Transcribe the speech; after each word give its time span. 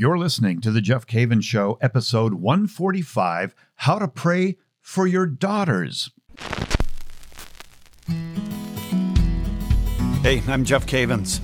You're 0.00 0.16
listening 0.16 0.60
to 0.60 0.70
The 0.70 0.80
Jeff 0.80 1.08
Cavins 1.08 1.42
Show, 1.42 1.76
episode 1.80 2.34
145 2.34 3.52
How 3.74 3.98
to 3.98 4.06
Pray 4.06 4.56
for 4.80 5.08
Your 5.08 5.26
Daughters. 5.26 6.12
Hey, 10.22 10.40
I'm 10.46 10.64
Jeff 10.64 10.86
Cavins. 10.86 11.40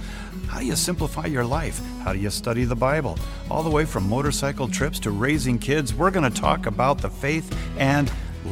How 0.46 0.61
do 0.61 0.67
you 0.67 0.77
simplify 0.77 1.27
your 1.27 1.45
life? 1.45 1.80
How 2.04 2.12
do 2.12 2.21
you 2.21 2.30
study 2.30 2.62
the 2.62 2.77
Bible? 2.77 3.19
All 3.51 3.64
the 3.64 3.71
way 3.71 3.85
from 3.85 4.09
motorcycle 4.09 4.68
trips 4.68 5.00
to 5.00 5.11
raising 5.11 5.59
kids, 5.59 5.93
we're 5.93 6.12
going 6.12 6.32
to 6.32 6.41
talk 6.41 6.66
about 6.66 6.98
the 6.98 7.11
faith 7.11 7.59
and 7.77 8.09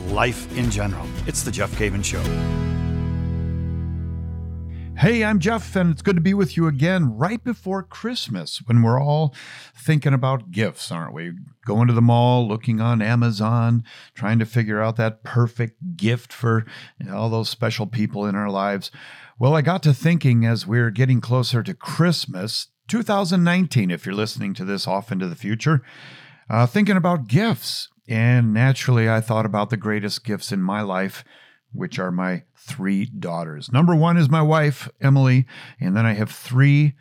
life 0.08 0.52
in 0.58 0.68
general. 0.68 1.06
It's 1.28 1.44
The 1.44 1.52
Jeff 1.52 1.70
Cavins 1.76 2.06
Show. 2.06 2.71
Hey, 4.96 5.24
I'm 5.24 5.40
Jeff, 5.40 5.74
and 5.74 5.90
it's 5.90 6.02
good 6.02 6.14
to 6.14 6.22
be 6.22 6.34
with 6.34 6.56
you 6.56 6.68
again 6.68 7.16
right 7.16 7.42
before 7.42 7.82
Christmas 7.82 8.62
when 8.66 8.82
we're 8.82 9.02
all 9.02 9.34
thinking 9.74 10.12
about 10.12 10.52
gifts, 10.52 10.92
aren't 10.92 11.14
we? 11.14 11.32
Going 11.66 11.88
to 11.88 11.92
the 11.92 12.00
mall, 12.00 12.46
looking 12.46 12.80
on 12.80 13.02
Amazon, 13.02 13.82
trying 14.14 14.38
to 14.38 14.46
figure 14.46 14.80
out 14.80 14.96
that 14.96 15.24
perfect 15.24 15.96
gift 15.96 16.32
for 16.32 16.64
you 17.00 17.06
know, 17.06 17.16
all 17.16 17.30
those 17.30 17.48
special 17.48 17.86
people 17.86 18.26
in 18.26 18.36
our 18.36 18.50
lives. 18.50 18.92
Well, 19.38 19.56
I 19.56 19.62
got 19.62 19.82
to 19.84 19.94
thinking 19.94 20.46
as 20.46 20.68
we're 20.68 20.90
getting 20.90 21.20
closer 21.20 21.64
to 21.64 21.74
Christmas, 21.74 22.68
2019, 22.86 23.90
if 23.90 24.06
you're 24.06 24.14
listening 24.14 24.54
to 24.54 24.64
this 24.64 24.86
off 24.86 25.10
into 25.10 25.26
the 25.26 25.34
future, 25.34 25.82
uh, 26.48 26.66
thinking 26.66 26.96
about 26.96 27.26
gifts. 27.26 27.88
And 28.08 28.52
naturally, 28.52 29.08
I 29.08 29.20
thought 29.20 29.46
about 29.46 29.70
the 29.70 29.76
greatest 29.76 30.24
gifts 30.24 30.52
in 30.52 30.62
my 30.62 30.82
life, 30.82 31.24
which 31.72 31.98
are 31.98 32.10
my 32.10 32.42
three 32.56 33.06
daughters. 33.06 33.72
Number 33.72 33.94
one 33.94 34.16
is 34.16 34.28
my 34.28 34.42
wife, 34.42 34.88
Emily, 35.00 35.46
and 35.80 35.96
then 35.96 36.06
I 36.06 36.14
have 36.14 36.30
three 36.30 36.94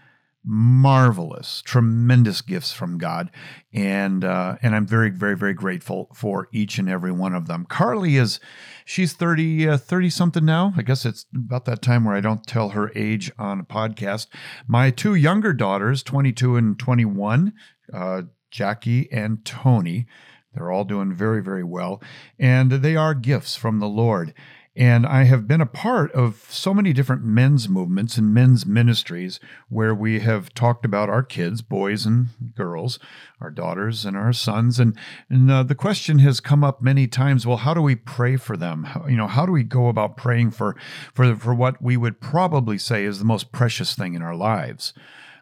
marvelous, 0.44 1.62
tremendous 1.62 2.42
gifts 2.42 2.74
from 2.74 2.98
God, 2.98 3.30
and 3.74 4.24
uh, 4.24 4.56
and 4.62 4.76
I'm 4.76 4.88
very, 4.88 5.10
very, 5.10 5.38
very 5.38 5.54
grateful 5.54 6.10
for 6.16 6.48
each 6.52 6.78
and 6.78 6.90
every 6.90 7.12
one 7.12 7.36
of 7.36 7.48
them. 7.48 7.66
Carly 7.70 8.18
is, 8.18 8.40
she's 8.86 9.13
30, 9.13 9.70
uh, 9.70 9.78
30 9.78 10.10
something 10.10 10.46
now. 10.46 10.74
I 10.76 10.82
guess 10.82 11.06
it's 11.06 11.26
about 11.35 11.66
that 11.66 11.82
time 11.82 12.06
where 12.06 12.16
I 12.16 12.22
don't 12.22 12.46
tell 12.46 12.70
her 12.70 12.91
age 12.96 13.32
on 13.38 13.60
a 13.60 13.63
podcast. 13.63 14.28
My 14.68 14.90
two 14.90 15.16
younger 15.16 15.54
daughters, 15.54 16.02
22 16.04 16.56
and 16.56 16.80
21, 16.80 17.54
uh, 17.94 18.24
Jackie 18.50 19.12
and 19.12 19.46
Tony. 19.46 20.08
They're 20.54 20.72
all 20.72 20.84
doing 20.84 21.13
very, 21.13 21.41
very 21.41 21.63
well, 21.63 22.02
and 22.38 22.72
they 22.72 22.96
are 22.96 23.13
gifts 23.13 23.56
from 23.56 23.80
the 23.80 23.88
Lord. 23.88 24.34
And 24.74 25.05
I 25.05 25.24
have 25.26 25.50
been 25.50 25.60
a 25.60 25.66
part 25.66 26.14
of 26.14 26.46
so 26.50 26.74
many 26.74 26.94
different 26.94 27.26
men's 27.26 27.68
movements 27.68 28.18
and 28.18 28.34
men's 28.34 28.66
ministries 28.66 29.38
where 29.68 29.94
we 29.94 30.22
have 30.22 30.54
talked 30.54 30.86
about 30.86 31.10
our 31.10 31.24
kids, 31.24 31.62
boys 31.62 32.05
and 32.05 32.30
girls, 32.55 32.98
our 33.41 33.50
daughters 33.50 34.05
and 34.05 34.16
our 34.16 34.32
sons. 34.32 34.80
And, 34.80 34.98
and 35.30 35.52
uh, 35.52 35.63
the 35.63 35.76
question 35.76 36.20
has 36.20 36.40
come 36.40 36.63
up 36.63 36.82
many 36.82 37.05
times 37.05 37.46
well, 37.46 37.58
how 37.58 37.74
do 37.74 37.82
we 37.82 37.96
pray 37.96 38.38
for 38.38 38.55
them? 38.55 38.86
How, 38.86 39.08
you 39.08 39.18
know, 39.18 39.28
how 39.28 39.46
do 39.46 39.52
we 39.52 39.63
go 39.63 39.90
about 39.90 40.16
praying 40.16 40.52
for, 40.52 40.78
for, 41.13 41.35
for 41.35 41.54
what 41.54 41.82
we 41.82 41.98
would 41.98 42.22
probably 42.22 42.78
say 42.78 43.04
is 43.04 43.20
the 43.20 43.26
most 43.26 43.52
precious 43.52 43.94
thing 43.94 44.13
in 44.13 44.22
our 44.22 44.35
lives? 44.35 44.94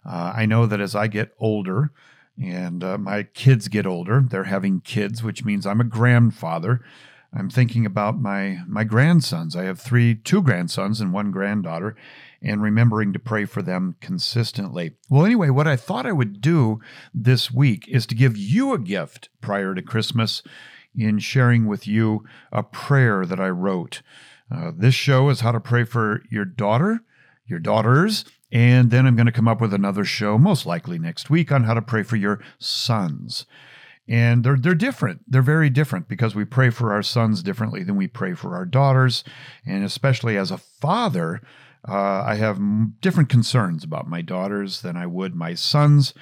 Uh, 0.04 0.34
I 0.36 0.48
know 0.48 0.66
that 0.66 0.82
as 0.82 0.96
I 0.96 1.06
get 1.06 1.36
older, 1.40 1.92
and 2.42 2.84
uh, 2.84 2.98
my 2.98 3.24
kids 3.24 3.68
get 3.68 3.86
older, 3.86 4.24
they're 4.28 4.46
having 4.46 4.82
kids, 4.82 5.22
which 5.22 5.44
means 5.44 5.68
I'm 5.68 5.82
a 5.82 5.86
grandfather. 5.86 6.82
I'm 7.32 7.50
thinking 7.50 7.86
about 7.86 8.20
my 8.20 8.60
my 8.68 8.84
grandsons. 8.84 9.56
I 9.56 9.64
have 9.64 9.80
three 9.80 10.16
two 10.16 10.42
grandsons 10.42 11.00
and 11.00 11.14
one 11.14 11.32
granddaughter 11.32 11.96
and 12.42 12.62
remembering 12.62 13.14
to 13.14 13.20
pray 13.20 13.46
for 13.46 13.62
them 13.62 13.96
consistently. 14.02 14.92
Well, 15.10 15.26
anyway, 15.26 15.50
what 15.50 15.68
I 15.68 15.76
thought 15.76 16.06
I 16.06 16.12
would 16.12 16.42
do 16.42 16.80
this 17.14 17.52
week 17.52 17.88
is 17.88 18.06
to 18.08 18.16
give 18.16 18.38
you 18.38 18.74
a 18.74 18.80
gift 18.80 19.30
prior 19.42 19.76
to 19.76 19.82
Christmas 19.82 20.42
in 20.96 21.20
sharing 21.20 21.68
with 21.68 21.88
you 21.88 22.24
a 22.52 22.64
prayer 22.64 23.26
that 23.26 23.40
I 23.40 23.50
wrote. 23.50 24.02
Uh, 24.52 24.72
this 24.76 24.96
show 24.96 25.30
is 25.30 25.42
how 25.42 25.52
to 25.52 25.60
pray 25.60 25.84
for 25.84 26.24
your 26.32 26.46
daughter, 26.46 27.02
your 27.46 27.60
daughters, 27.60 28.26
and 28.52 28.90
then 28.90 29.06
I'm 29.06 29.16
going 29.16 29.28
to 29.28 29.32
come 29.32 29.48
up 29.48 29.62
with 29.62 29.74
another 29.74 30.04
show, 30.04 30.40
most 30.40 30.66
likely 30.66 30.98
next 30.98 31.30
week, 31.30 31.52
on 31.52 31.66
how 31.66 31.76
to 31.76 31.82
pray 31.82 32.02
for 32.02 32.16
your 32.16 32.42
sons 32.58 33.46
and 34.10 34.44
they're 34.44 34.58
they're 34.58 34.74
different. 34.74 35.22
They're 35.28 35.42
very 35.44 35.70
different 35.70 36.10
because 36.10 36.34
we 36.34 36.44
pray 36.44 36.72
for 36.72 36.92
our 36.92 37.04
sons 37.04 37.44
differently 37.44 37.84
than 37.84 37.96
we 37.96 38.08
pray 38.08 38.34
for 38.34 38.56
our 38.56 38.66
daughters, 38.66 39.24
and 39.66 39.86
especially 39.86 40.36
as 40.36 40.50
a 40.50 40.58
father, 40.58 41.42
uh, 41.88 42.24
I 42.26 42.36
have 42.36 42.60
different 43.00 43.30
concerns 43.30 43.84
about 43.84 44.08
my 44.08 44.22
daughters 44.22 44.82
than 44.82 44.98
I 44.98 45.06
would 45.06 45.36
my 45.36 45.54
sons. 45.54 46.14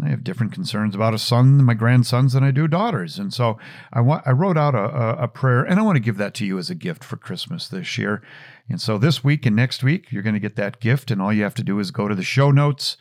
I 0.00 0.10
have 0.10 0.22
different 0.22 0.52
concerns 0.52 0.94
about 0.94 1.14
a 1.14 1.18
son, 1.18 1.64
my 1.64 1.74
grandsons, 1.74 2.32
than 2.32 2.44
I 2.44 2.52
do 2.52 2.68
daughters, 2.68 3.18
and 3.18 3.32
so 3.32 3.58
I 3.92 4.00
want 4.00 4.26
I 4.26 4.32
wrote 4.32 4.58
out 4.58 4.74
a, 4.74 4.78
a, 4.78 5.24
a 5.24 5.28
prayer, 5.28 5.62
and 5.62 5.78
I 5.78 5.82
want 5.82 5.96
to 5.96 6.00
give 6.00 6.18
that 6.18 6.34
to 6.34 6.46
you 6.46 6.58
as 6.58 6.70
a 6.70 6.74
gift 6.74 7.04
for 7.04 7.16
Christmas 7.16 7.68
this 7.68 7.96
year. 7.98 8.20
And 8.68 8.80
so 8.80 8.98
this 8.98 9.24
week 9.24 9.46
and 9.46 9.56
next 9.56 9.82
week, 9.82 10.12
you're 10.12 10.22
going 10.22 10.34
to 10.34 10.40
get 10.40 10.56
that 10.56 10.80
gift, 10.80 11.10
and 11.10 11.22
all 11.22 11.32
you 11.32 11.44
have 11.44 11.54
to 11.54 11.64
do 11.64 11.78
is 11.78 11.92
go 11.92 12.08
to 12.08 12.16
the 12.16 12.24
show 12.24 12.50
notes 12.50 12.96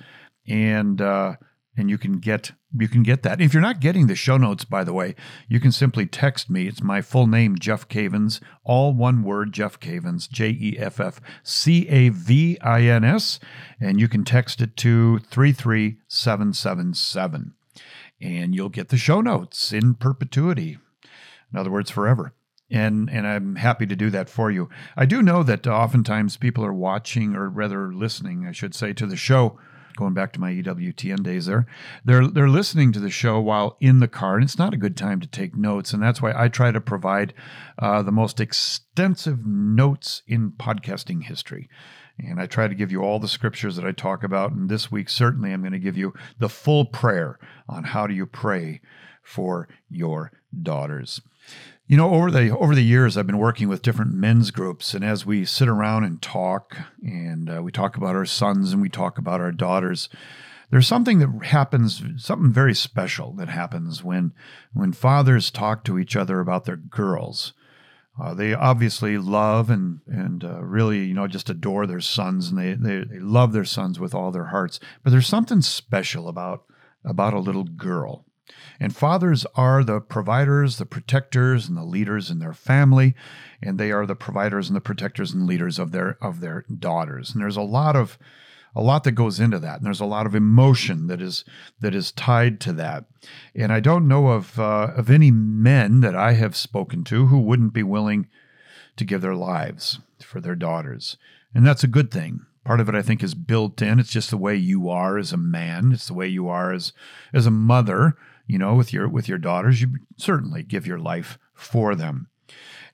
and. 0.47 1.01
Uh, 1.01 1.37
and 1.77 1.91
you 1.91 1.97
can 1.97 2.13
get 2.13 2.51
you 2.73 2.87
can 2.87 3.03
get 3.03 3.23
that. 3.23 3.39
If 3.39 3.53
you're 3.53 3.61
not 3.61 3.79
getting 3.79 4.07
the 4.07 4.15
show 4.15 4.37
notes, 4.37 4.65
by 4.65 4.83
the 4.83 4.93
way, 4.93 5.15
you 5.47 5.59
can 5.59 5.71
simply 5.71 6.05
text 6.05 6.49
me. 6.49 6.67
It's 6.67 6.83
my 6.83 7.01
full 7.01 7.27
name, 7.27 7.57
Jeff 7.57 7.87
Cavins, 7.87 8.41
all 8.63 8.93
one 8.93 9.23
word, 9.23 9.53
Jeff 9.53 9.79
Cavins, 9.79 10.29
J 10.29 10.49
E 10.49 10.75
F 10.77 10.99
F 10.99 11.21
C 11.43 11.87
A 11.87 12.09
V 12.09 12.57
I 12.61 12.81
N 12.81 13.03
S, 13.03 13.39
and 13.79 13.99
you 13.99 14.07
can 14.07 14.23
text 14.23 14.61
it 14.61 14.77
to 14.77 15.19
33777. 15.19 17.53
And 18.19 18.55
you'll 18.55 18.69
get 18.69 18.89
the 18.89 18.97
show 18.97 19.21
notes 19.21 19.71
in 19.71 19.93
perpetuity. 19.93 20.79
In 21.53 21.59
other 21.59 21.71
words, 21.71 21.91
forever 21.91 22.33
and 22.69 23.09
and 23.09 23.25
I'm 23.25 23.55
happy 23.55 23.85
to 23.85 23.95
do 23.95 24.09
that 24.09 24.29
for 24.29 24.51
you. 24.51 24.69
I 24.95 25.05
do 25.05 25.21
know 25.21 25.43
that 25.43 25.65
oftentimes 25.65 26.37
people 26.37 26.65
are 26.65 26.73
watching 26.73 27.35
or 27.35 27.49
rather 27.49 27.93
listening, 27.93 28.45
I 28.45 28.51
should 28.51 28.75
say, 28.75 28.93
to 28.93 29.05
the 29.05 29.15
show 29.15 29.57
going 29.97 30.13
back 30.13 30.31
to 30.33 30.39
my 30.39 30.51
EWTN 30.53 31.23
days 31.23 31.47
there, 31.47 31.65
they're 32.05 32.27
they're 32.27 32.47
listening 32.47 32.93
to 32.93 32.99
the 32.99 33.09
show 33.09 33.39
while 33.41 33.75
in 33.81 33.99
the 33.99 34.07
car, 34.07 34.35
and 34.35 34.43
it's 34.43 34.57
not 34.57 34.73
a 34.73 34.77
good 34.77 34.95
time 34.95 35.19
to 35.19 35.27
take 35.27 35.55
notes, 35.55 35.91
and 35.91 36.01
that's 36.01 36.21
why 36.21 36.33
I 36.35 36.47
try 36.47 36.71
to 36.71 36.79
provide 36.79 37.33
uh, 37.77 38.01
the 38.01 38.11
most 38.11 38.39
extensive 38.39 39.45
notes 39.45 40.21
in 40.25 40.51
podcasting 40.51 41.23
history. 41.23 41.69
And 42.19 42.39
I 42.39 42.47
try 42.47 42.67
to 42.67 42.73
give 42.73 42.91
you 42.91 43.01
all 43.03 43.19
the 43.19 43.27
scriptures 43.27 43.75
that 43.75 43.85
I 43.85 43.91
talk 43.91 44.23
about. 44.23 44.51
And 44.51 44.69
this 44.69 44.91
week, 44.91 45.07
certainly, 45.07 45.51
I'm 45.51 45.61
going 45.61 45.73
to 45.73 45.79
give 45.79 45.97
you 45.97 46.13
the 46.39 46.49
full 46.49 46.85
prayer 46.85 47.37
on 47.69 47.83
how 47.83 48.07
do 48.07 48.15
you 48.15 48.25
pray 48.25 48.81
for 49.21 49.67
your 49.89 50.31
daughters. 50.63 51.21
You 51.89 51.95
know, 51.95 52.13
over 52.13 52.29
the 52.29 52.49
over 52.49 52.75
the 52.75 52.83
years, 52.83 53.15
I've 53.15 53.27
been 53.27 53.37
working 53.37 53.69
with 53.69 53.81
different 53.81 54.13
men's 54.13 54.51
groups, 54.51 54.93
and 54.93 55.05
as 55.05 55.25
we 55.25 55.45
sit 55.45 55.69
around 55.69 56.03
and 56.03 56.21
talk, 56.21 56.75
and 57.01 57.49
uh, 57.49 57.63
we 57.63 57.71
talk 57.71 57.95
about 57.95 58.13
our 58.13 58.25
sons 58.25 58.73
and 58.73 58.81
we 58.81 58.89
talk 58.89 59.17
about 59.17 59.39
our 59.39 59.53
daughters, 59.53 60.09
there's 60.69 60.85
something 60.85 61.19
that 61.19 61.45
happens, 61.45 62.03
something 62.17 62.51
very 62.51 62.75
special 62.75 63.31
that 63.35 63.47
happens 63.47 64.03
when 64.03 64.33
when 64.73 64.91
fathers 64.91 65.49
talk 65.49 65.85
to 65.85 65.97
each 65.97 66.17
other 66.17 66.41
about 66.41 66.65
their 66.65 66.75
girls. 66.75 67.53
Uh, 68.21 68.33
they 68.33 68.53
obviously 68.53 69.17
love 69.17 69.69
and 69.69 70.01
and 70.07 70.43
uh, 70.43 70.61
really, 70.61 71.05
you 71.05 71.13
know, 71.13 71.25
just 71.25 71.49
adore 71.49 71.87
their 71.87 72.01
sons, 72.01 72.49
and 72.49 72.59
they, 72.59 72.73
they 72.73 73.05
they 73.05 73.19
love 73.19 73.53
their 73.53 73.63
sons 73.63 73.97
with 73.97 74.13
all 74.13 74.33
their 74.33 74.47
hearts. 74.47 74.81
But 75.05 75.11
there's 75.11 75.27
something 75.27 75.61
special 75.61 76.27
about 76.27 76.65
about 77.05 77.33
a 77.33 77.39
little 77.39 77.63
girl 77.63 78.26
and 78.79 78.95
fathers 78.95 79.45
are 79.55 79.83
the 79.83 79.99
providers, 79.99 80.77
the 80.77 80.85
protectors, 80.85 81.67
and 81.67 81.77
the 81.77 81.83
leaders 81.83 82.29
in 82.29 82.39
their 82.39 82.53
family, 82.53 83.15
and 83.61 83.79
they 83.79 83.91
are 83.91 84.05
the 84.05 84.15
providers 84.15 84.69
and 84.69 84.75
the 84.75 84.81
protectors 84.81 85.33
and 85.33 85.45
leaders 85.45 85.79
of 85.79 85.91
their 85.91 86.17
of 86.21 86.39
their 86.39 86.65
daughters. 86.79 87.33
And 87.33 87.41
there's 87.41 87.57
a 87.57 87.61
lot 87.61 87.95
of 87.95 88.17
a 88.75 88.81
lot 88.81 89.03
that 89.05 89.13
goes 89.13 89.39
into 89.39 89.57
that, 89.57 89.77
and 89.77 89.85
there's 89.85 89.99
a 89.99 90.05
lot 90.05 90.27
of 90.27 90.35
emotion 90.35 91.07
that 91.07 91.21
is 91.21 91.43
that 91.79 91.95
is 91.95 92.11
tied 92.11 92.59
to 92.61 92.73
that. 92.73 93.05
And 93.55 93.73
I 93.73 93.79
don't 93.79 94.07
know 94.07 94.27
of 94.27 94.59
uh, 94.59 94.91
of 94.95 95.09
any 95.09 95.31
men 95.31 96.01
that 96.01 96.15
I 96.15 96.33
have 96.33 96.55
spoken 96.55 97.03
to 97.05 97.27
who 97.27 97.39
wouldn't 97.39 97.73
be 97.73 97.83
willing 97.83 98.27
to 98.97 99.05
give 99.05 99.21
their 99.21 99.35
lives 99.35 99.99
for 100.19 100.39
their 100.39 100.55
daughters, 100.55 101.17
and 101.55 101.65
that's 101.65 101.83
a 101.83 101.87
good 101.87 102.11
thing. 102.11 102.41
Part 102.63 102.81
of 102.81 102.89
it, 102.89 102.95
I 102.95 103.01
think, 103.01 103.23
is 103.23 103.33
built 103.33 103.81
in. 103.81 103.97
It's 103.97 104.11
just 104.11 104.29
the 104.29 104.37
way 104.37 104.55
you 104.55 104.89
are 104.89 105.17
as 105.17 105.31
a 105.31 105.37
man. 105.37 105.93
It's 105.93 106.07
the 106.07 106.13
way 106.13 106.27
you 106.27 106.47
are 106.47 106.71
as 106.71 106.93
as 107.33 107.45
a 107.45 107.51
mother 107.51 108.15
you 108.47 108.57
know, 108.57 108.75
with 108.75 108.93
your 108.93 109.07
with 109.07 109.27
your 109.27 109.37
daughters, 109.37 109.81
you 109.81 109.89
certainly 110.17 110.63
give 110.63 110.87
your 110.87 110.99
life 110.99 111.37
for 111.53 111.95
them. 111.95 112.29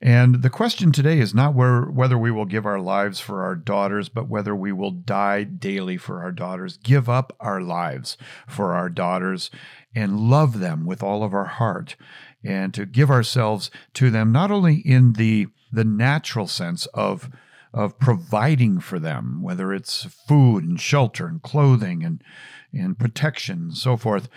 And 0.02 0.42
the 0.42 0.50
question 0.50 0.92
today 0.92 1.18
is 1.18 1.34
not 1.34 1.54
where, 1.54 1.82
whether 1.82 2.18
we 2.18 2.30
will 2.30 2.44
give 2.44 2.66
our 2.66 2.80
lives 2.80 3.20
for 3.20 3.42
our 3.42 3.56
daughters, 3.56 4.10
but 4.10 4.28
whether 4.28 4.54
we 4.54 4.72
will 4.72 4.90
die 4.90 5.44
daily 5.44 5.96
for 5.96 6.22
our 6.22 6.32
daughters, 6.32 6.76
give 6.76 7.08
up 7.08 7.34
our 7.40 7.62
lives 7.62 8.18
for 8.46 8.74
our 8.74 8.90
daughters, 8.90 9.50
and 9.94 10.28
love 10.28 10.58
them 10.58 10.84
with 10.84 11.02
all 11.02 11.22
of 11.22 11.32
our 11.32 11.46
heart, 11.46 11.96
and 12.42 12.74
to 12.74 12.84
give 12.84 13.10
ourselves 13.10 13.70
to 13.94 14.10
them 14.10 14.32
not 14.32 14.50
only 14.50 14.76
in 14.76 15.14
the 15.14 15.46
the 15.72 15.84
natural 15.84 16.46
sense 16.46 16.86
of 16.86 17.30
of 17.72 17.98
providing 17.98 18.80
for 18.80 18.98
them, 18.98 19.42
whether 19.42 19.72
it's 19.72 20.04
food 20.04 20.64
and 20.64 20.80
shelter 20.80 21.26
and 21.26 21.42
clothing 21.42 22.04
and 22.04 22.22
and 22.72 22.98
protection 22.98 23.58
and 23.58 23.76
so 23.76 23.96
forth, 23.96 24.28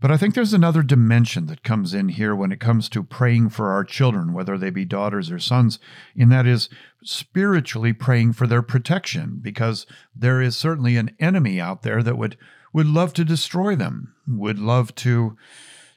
But 0.00 0.12
I 0.12 0.16
think 0.16 0.34
there's 0.34 0.54
another 0.54 0.82
dimension 0.82 1.46
that 1.46 1.64
comes 1.64 1.92
in 1.92 2.10
here 2.10 2.34
when 2.34 2.52
it 2.52 2.60
comes 2.60 2.88
to 2.90 3.02
praying 3.02 3.48
for 3.48 3.72
our 3.72 3.82
children, 3.82 4.32
whether 4.32 4.56
they 4.56 4.70
be 4.70 4.84
daughters 4.84 5.30
or 5.30 5.40
sons, 5.40 5.80
and 6.16 6.30
that 6.30 6.46
is 6.46 6.68
spiritually 7.02 7.92
praying 7.92 8.34
for 8.34 8.46
their 8.46 8.62
protection, 8.62 9.40
because 9.42 9.86
there 10.14 10.40
is 10.40 10.56
certainly 10.56 10.96
an 10.96 11.16
enemy 11.18 11.60
out 11.60 11.82
there 11.82 12.02
that 12.02 12.16
would 12.18 12.36
would 12.72 12.86
love 12.86 13.12
to 13.14 13.24
destroy 13.24 13.74
them, 13.74 14.14
would 14.28 14.58
love 14.58 14.94
to 14.96 15.36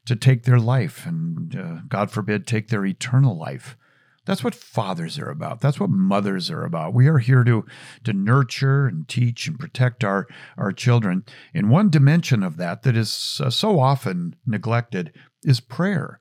to 0.06 0.16
take 0.16 0.44
their 0.44 0.60
life, 0.60 1.06
and 1.06 1.56
uh, 1.56 1.78
God 1.88 2.10
forbid, 2.10 2.48
take 2.48 2.70
their 2.70 2.86
eternal 2.86 3.38
life. 3.38 3.78
That's 4.26 4.44
what 4.44 4.54
fathers 4.54 5.18
are 5.18 5.30
about. 5.30 5.62
That's 5.62 5.80
what 5.80 5.90
mothers 5.90 6.52
are 6.52 6.64
about. 6.64 6.94
We 6.94 7.08
are 7.08 7.18
here 7.18 7.44
to, 7.44 7.66
to 8.04 8.14
nurture 8.14 8.86
and 8.86 9.08
teach 9.08 9.48
and 9.48 9.60
protect 9.60 10.04
our, 10.04 10.28
our 10.58 10.72
children. 10.72 11.26
And 11.54 11.72
one 11.72 11.90
dimension 11.90 12.44
of 12.44 12.58
that 12.58 12.84
that 12.84 12.96
is 12.96 13.42
uh, 13.44 13.50
so 13.50 13.80
often 13.80 14.36
neglected 14.46 15.12
is 15.44 15.60
prayer. 15.60 16.20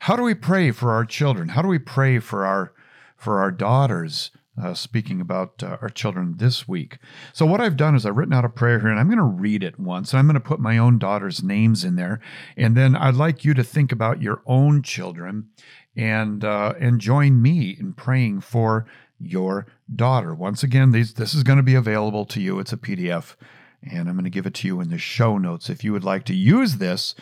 How 0.00 0.16
do 0.16 0.22
we 0.22 0.34
pray 0.34 0.70
for 0.70 0.92
our 0.92 1.04
children? 1.04 1.50
How 1.50 1.62
do 1.62 1.68
we 1.68 1.78
pray 1.78 2.18
for 2.18 2.44
our 2.46 2.72
for 3.16 3.40
our 3.40 3.50
daughters? 3.50 4.30
Uh, 4.58 4.72
speaking 4.72 5.20
about 5.20 5.62
uh, 5.62 5.76
our 5.82 5.90
children 5.90 6.36
this 6.38 6.66
week. 6.66 6.96
So, 7.34 7.44
what 7.44 7.60
I've 7.60 7.76
done 7.76 7.94
is 7.94 8.06
I've 8.06 8.16
written 8.16 8.32
out 8.32 8.46
a 8.46 8.48
prayer 8.48 8.80
here 8.80 8.88
and 8.88 8.98
I'm 8.98 9.08
going 9.08 9.18
to 9.18 9.22
read 9.22 9.62
it 9.62 9.78
once. 9.78 10.12
And 10.12 10.18
I'm 10.18 10.26
going 10.26 10.32
to 10.32 10.40
put 10.40 10.58
my 10.58 10.78
own 10.78 10.98
daughter's 10.98 11.42
names 11.42 11.84
in 11.84 11.96
there. 11.96 12.20
And 12.56 12.74
then 12.74 12.96
I'd 12.96 13.16
like 13.16 13.44
you 13.44 13.52
to 13.52 13.62
think 13.62 13.92
about 13.92 14.22
your 14.22 14.40
own 14.46 14.80
children 14.80 15.50
and 15.96 16.44
uh, 16.44 16.74
and 16.78 17.00
join 17.00 17.40
me 17.40 17.76
in 17.78 17.94
praying 17.94 18.40
for 18.40 18.86
your 19.18 19.66
daughter. 19.94 20.34
Once 20.34 20.62
again, 20.62 20.92
these 20.92 21.14
this 21.14 21.34
is 21.34 21.42
going 21.42 21.56
to 21.56 21.62
be 21.62 21.74
available 21.74 22.24
to 22.26 22.40
you. 22.40 22.58
It's 22.58 22.72
a 22.72 22.76
PDF, 22.76 23.34
and 23.82 24.08
I'm 24.08 24.14
going 24.14 24.24
to 24.24 24.30
give 24.30 24.46
it 24.46 24.54
to 24.54 24.68
you 24.68 24.80
in 24.80 24.90
the 24.90 24.98
show 24.98 25.38
notes 25.38 25.70
if 25.70 25.82
you 25.82 25.92
would 25.92 26.04
like 26.04 26.24
to 26.24 26.34
use 26.34 26.76
this 26.76 27.14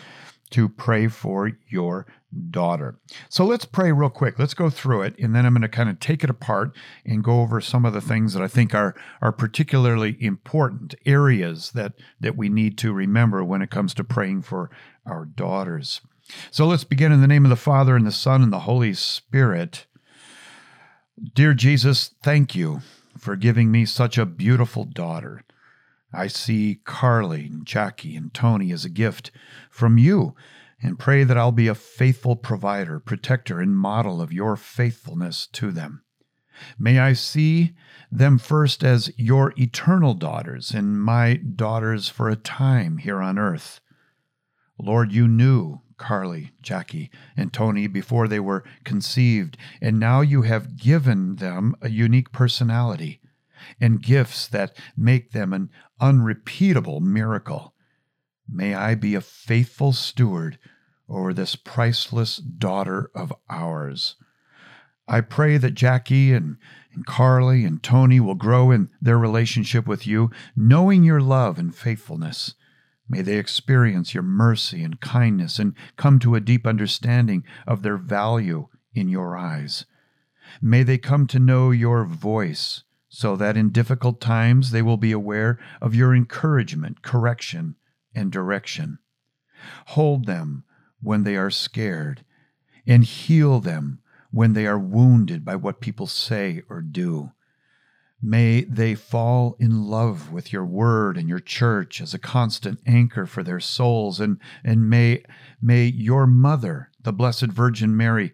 to 0.50 0.68
pray 0.68 1.08
for 1.08 1.52
your 1.68 2.06
daughter. 2.50 2.96
So 3.28 3.44
let's 3.44 3.64
pray 3.64 3.92
real 3.92 4.10
quick. 4.10 4.38
Let's 4.38 4.54
go 4.54 4.70
through 4.70 5.02
it, 5.02 5.18
and 5.18 5.34
then 5.34 5.46
I'm 5.46 5.54
going 5.54 5.62
to 5.62 5.68
kind 5.68 5.88
of 5.88 6.00
take 6.00 6.24
it 6.24 6.30
apart 6.30 6.72
and 7.04 7.24
go 7.24 7.40
over 7.40 7.60
some 7.60 7.84
of 7.84 7.92
the 7.92 8.00
things 8.00 8.34
that 8.34 8.42
I 8.42 8.48
think 8.48 8.74
are 8.74 8.94
are 9.22 9.32
particularly 9.32 10.16
important 10.20 10.94
areas 11.06 11.72
that 11.72 11.92
that 12.20 12.36
we 12.36 12.48
need 12.48 12.76
to 12.78 12.92
remember 12.92 13.44
when 13.44 13.62
it 13.62 13.70
comes 13.70 13.94
to 13.94 14.04
praying 14.04 14.42
for 14.42 14.70
our 15.06 15.24
daughters. 15.24 16.00
So 16.50 16.66
let's 16.66 16.84
begin 16.84 17.12
in 17.12 17.20
the 17.20 17.26
name 17.26 17.44
of 17.44 17.50
the 17.50 17.56
Father, 17.56 17.96
and 17.96 18.06
the 18.06 18.12
Son, 18.12 18.42
and 18.42 18.52
the 18.52 18.60
Holy 18.60 18.94
Spirit. 18.94 19.86
Dear 21.34 21.54
Jesus, 21.54 22.14
thank 22.22 22.54
you 22.54 22.80
for 23.18 23.36
giving 23.36 23.70
me 23.70 23.84
such 23.84 24.18
a 24.18 24.26
beautiful 24.26 24.84
daughter. 24.84 25.42
I 26.12 26.28
see 26.28 26.80
Carly, 26.84 27.46
and 27.46 27.66
Jackie, 27.66 28.16
and 28.16 28.32
Tony 28.32 28.72
as 28.72 28.84
a 28.84 28.90
gift 28.90 29.30
from 29.70 29.98
you 29.98 30.34
and 30.82 30.98
pray 30.98 31.24
that 31.24 31.38
I'll 31.38 31.52
be 31.52 31.68
a 31.68 31.74
faithful 31.74 32.36
provider, 32.36 33.00
protector, 33.00 33.60
and 33.60 33.76
model 33.76 34.20
of 34.20 34.32
your 34.32 34.54
faithfulness 34.54 35.46
to 35.52 35.72
them. 35.72 36.02
May 36.78 36.98
I 36.98 37.14
see 37.14 37.74
them 38.12 38.38
first 38.38 38.84
as 38.84 39.12
your 39.16 39.54
eternal 39.56 40.14
daughters 40.14 40.72
and 40.72 41.00
my 41.00 41.36
daughters 41.36 42.08
for 42.08 42.28
a 42.28 42.36
time 42.36 42.98
here 42.98 43.20
on 43.20 43.38
earth. 43.38 43.80
Lord, 44.78 45.10
you 45.12 45.26
knew 45.26 45.80
Carly, 45.96 46.52
Jackie, 46.62 47.10
and 47.36 47.52
Tony 47.52 47.86
before 47.86 48.28
they 48.28 48.40
were 48.40 48.64
conceived, 48.84 49.56
and 49.80 49.98
now 49.98 50.20
you 50.20 50.42
have 50.42 50.76
given 50.76 51.36
them 51.36 51.74
a 51.80 51.90
unique 51.90 52.32
personality 52.32 53.20
and 53.80 54.02
gifts 54.02 54.46
that 54.48 54.76
make 54.96 55.32
them 55.32 55.52
an 55.52 55.70
unrepeatable 56.00 57.00
miracle. 57.00 57.74
May 58.48 58.74
I 58.74 58.94
be 58.94 59.14
a 59.14 59.20
faithful 59.20 59.92
steward 59.92 60.58
over 61.08 61.32
this 61.32 61.56
priceless 61.56 62.36
daughter 62.36 63.10
of 63.14 63.32
ours. 63.48 64.16
I 65.06 65.20
pray 65.20 65.58
that 65.58 65.74
Jackie 65.74 66.32
and, 66.32 66.56
and 66.92 67.04
Carly 67.04 67.64
and 67.64 67.82
Tony 67.82 68.20
will 68.20 68.34
grow 68.34 68.70
in 68.70 68.90
their 69.00 69.18
relationship 69.18 69.86
with 69.86 70.06
you, 70.06 70.30
knowing 70.56 71.04
your 71.04 71.20
love 71.20 71.58
and 71.58 71.74
faithfulness 71.74 72.54
May 73.08 73.22
they 73.22 73.36
experience 73.36 74.14
your 74.14 74.22
mercy 74.22 74.82
and 74.82 75.00
kindness 75.00 75.58
and 75.58 75.74
come 75.96 76.18
to 76.20 76.34
a 76.34 76.40
deep 76.40 76.66
understanding 76.66 77.44
of 77.66 77.82
their 77.82 77.96
value 77.96 78.68
in 78.94 79.08
your 79.08 79.36
eyes. 79.36 79.84
May 80.62 80.82
they 80.82 80.98
come 80.98 81.26
to 81.28 81.38
know 81.38 81.70
your 81.70 82.04
voice 82.04 82.84
so 83.08 83.36
that 83.36 83.56
in 83.56 83.70
difficult 83.70 84.20
times 84.20 84.70
they 84.70 84.82
will 84.82 84.96
be 84.96 85.12
aware 85.12 85.58
of 85.80 85.94
your 85.94 86.14
encouragement, 86.14 87.02
correction, 87.02 87.76
and 88.14 88.32
direction. 88.32 88.98
Hold 89.88 90.26
them 90.26 90.64
when 91.00 91.24
they 91.24 91.36
are 91.36 91.50
scared 91.50 92.24
and 92.86 93.04
heal 93.04 93.60
them 93.60 94.00
when 94.30 94.52
they 94.54 94.66
are 94.66 94.78
wounded 94.78 95.44
by 95.44 95.54
what 95.54 95.80
people 95.80 96.06
say 96.06 96.62
or 96.68 96.80
do. 96.80 97.30
May 98.26 98.62
they 98.64 98.94
fall 98.94 99.54
in 99.58 99.82
love 99.82 100.32
with 100.32 100.50
your 100.50 100.64
word 100.64 101.18
and 101.18 101.28
your 101.28 101.40
church 101.40 102.00
as 102.00 102.14
a 102.14 102.18
constant 102.18 102.80
anchor 102.86 103.26
for 103.26 103.42
their 103.42 103.60
souls. 103.60 104.18
And, 104.18 104.38
and 104.64 104.88
may, 104.88 105.22
may 105.60 105.84
your 105.84 106.26
mother, 106.26 106.90
the 107.02 107.12
Blessed 107.12 107.48
Virgin 107.48 107.94
Mary, 107.94 108.32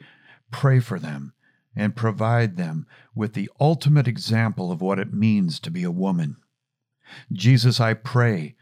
pray 0.53 0.79
for 0.79 1.01
them 1.01 1.33
and 1.75 1.97
provide 1.97 2.57
them 2.57 2.87
with 3.17 3.33
the 3.33 3.51
ultimate 3.59 4.07
example 4.07 4.71
of 4.71 4.81
what 4.81 5.01
it 5.01 5.13
means 5.13 5.59
to 5.59 5.73
be 5.73 5.83
a 5.83 5.91
woman. 5.91 6.37
Jesus, 7.33 7.81
I 7.81 7.95
pray 7.95 8.55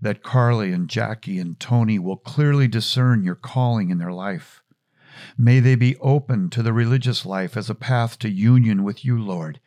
that 0.00 0.22
Carly 0.22 0.70
and 0.70 0.88
Jackie 0.88 1.40
and 1.40 1.58
Tony 1.58 1.98
will 1.98 2.16
clearly 2.16 2.68
discern 2.68 3.24
your 3.24 3.34
calling 3.34 3.90
in 3.90 3.98
their 3.98 4.12
life. 4.12 4.62
May 5.36 5.58
they 5.58 5.74
be 5.74 5.96
open 5.96 6.48
to 6.50 6.62
the 6.62 6.72
religious 6.72 7.26
life 7.26 7.56
as 7.56 7.68
a 7.68 7.74
path 7.74 8.20
to 8.20 8.28
union 8.28 8.84
with 8.84 9.04
you, 9.04 9.20
Lord 9.20 9.58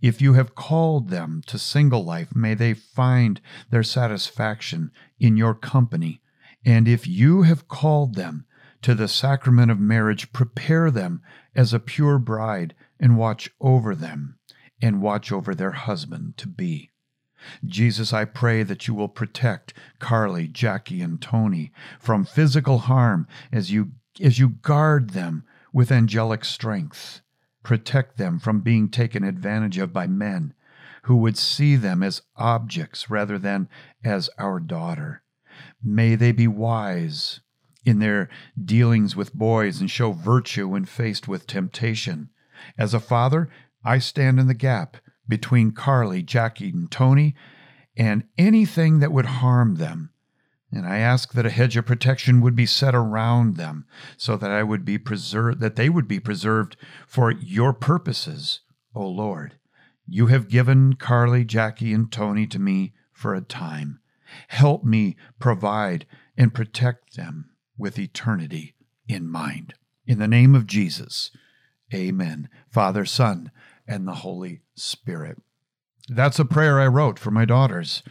if 0.00 0.20
you 0.20 0.34
have 0.34 0.54
called 0.54 1.10
them 1.10 1.42
to 1.46 1.58
single 1.58 2.04
life, 2.04 2.34
may 2.34 2.54
they 2.54 2.74
find 2.74 3.40
their 3.70 3.82
satisfaction 3.82 4.90
in 5.18 5.36
your 5.36 5.54
company. 5.54 6.20
And 6.64 6.88
if 6.88 7.06
you 7.06 7.42
have 7.42 7.68
called 7.68 8.14
them 8.14 8.46
to 8.82 8.94
the 8.94 9.08
sacrament 9.08 9.70
of 9.70 9.78
marriage, 9.78 10.32
prepare 10.32 10.90
them 10.90 11.22
as 11.54 11.72
a 11.72 11.80
pure 11.80 12.18
bride 12.18 12.74
and 12.98 13.16
watch 13.16 13.50
over 13.60 13.94
them 13.94 14.38
and 14.80 15.00
watch 15.00 15.32
over 15.32 15.54
their 15.54 15.72
husband 15.72 16.36
to 16.38 16.48
be. 16.48 16.90
Jesus, 17.64 18.12
I 18.12 18.24
pray 18.24 18.62
that 18.62 18.88
you 18.88 18.94
will 18.94 19.08
protect 19.08 19.74
Carly, 19.98 20.48
Jackie, 20.48 21.00
and 21.00 21.20
Tony 21.20 21.72
from 22.00 22.24
physical 22.24 22.78
harm 22.78 23.28
as 23.52 23.70
you, 23.70 23.92
as 24.20 24.38
you 24.38 24.48
guard 24.48 25.10
them 25.10 25.44
with 25.72 25.92
angelic 25.92 26.44
strength 26.44 27.20
protect 27.66 28.16
them 28.16 28.38
from 28.38 28.60
being 28.60 28.88
taken 28.88 29.24
advantage 29.24 29.76
of 29.76 29.92
by 29.92 30.06
men 30.06 30.54
who 31.02 31.16
would 31.16 31.36
see 31.36 31.74
them 31.74 32.00
as 32.00 32.22
objects 32.36 33.10
rather 33.10 33.40
than 33.40 33.68
as 34.04 34.30
our 34.38 34.60
daughter. 34.60 35.24
May 35.82 36.14
they 36.14 36.30
be 36.30 36.46
wise 36.46 37.40
in 37.84 37.98
their 37.98 38.28
dealings 38.64 39.16
with 39.16 39.34
boys 39.34 39.80
and 39.80 39.90
show 39.90 40.12
virtue 40.12 40.68
when 40.68 40.84
faced 40.84 41.26
with 41.26 41.48
temptation. 41.48 42.30
As 42.78 42.94
a 42.94 43.00
father, 43.00 43.50
I 43.84 43.98
stand 43.98 44.38
in 44.38 44.46
the 44.46 44.54
gap 44.54 44.98
between 45.26 45.72
Carly, 45.72 46.22
Jackie, 46.22 46.70
and 46.70 46.88
Tony 46.88 47.34
and 47.96 48.22
anything 48.38 49.00
that 49.00 49.10
would 49.10 49.26
harm 49.26 49.74
them 49.74 50.10
and 50.76 50.86
I 50.86 50.98
ask 50.98 51.32
that 51.32 51.46
a 51.46 51.50
hedge 51.50 51.76
of 51.78 51.86
protection 51.86 52.42
would 52.42 52.54
be 52.54 52.66
set 52.66 52.94
around 52.94 53.56
them 53.56 53.86
so 54.18 54.36
that 54.36 54.50
I 54.50 54.62
would 54.62 54.84
be 54.84 54.98
preserved 54.98 55.60
that 55.60 55.76
they 55.76 55.88
would 55.88 56.06
be 56.06 56.20
preserved 56.20 56.76
for 57.06 57.30
your 57.30 57.72
purposes, 57.72 58.60
O 58.94 59.06
Lord. 59.06 59.56
You 60.06 60.26
have 60.26 60.48
given 60.48 60.94
Carly, 60.96 61.44
Jackie, 61.44 61.94
and 61.94 62.12
Tony 62.12 62.46
to 62.48 62.58
me 62.58 62.92
for 63.10 63.34
a 63.34 63.40
time. 63.40 64.00
Help 64.48 64.84
me 64.84 65.16
provide 65.38 66.04
and 66.36 66.52
protect 66.52 67.16
them 67.16 67.50
with 67.78 67.98
eternity 67.98 68.74
in 69.08 69.26
mind. 69.28 69.74
In 70.06 70.18
the 70.18 70.28
name 70.28 70.54
of 70.54 70.66
Jesus, 70.66 71.30
amen. 71.94 72.50
Father, 72.70 73.06
Son, 73.06 73.50
and 73.88 74.06
the 74.06 74.16
Holy 74.16 74.60
Spirit. 74.74 75.40
That's 76.08 76.38
a 76.38 76.44
prayer 76.44 76.78
I 76.78 76.86
wrote 76.86 77.18
for 77.18 77.30
my 77.30 77.46
daughters. 77.46 78.02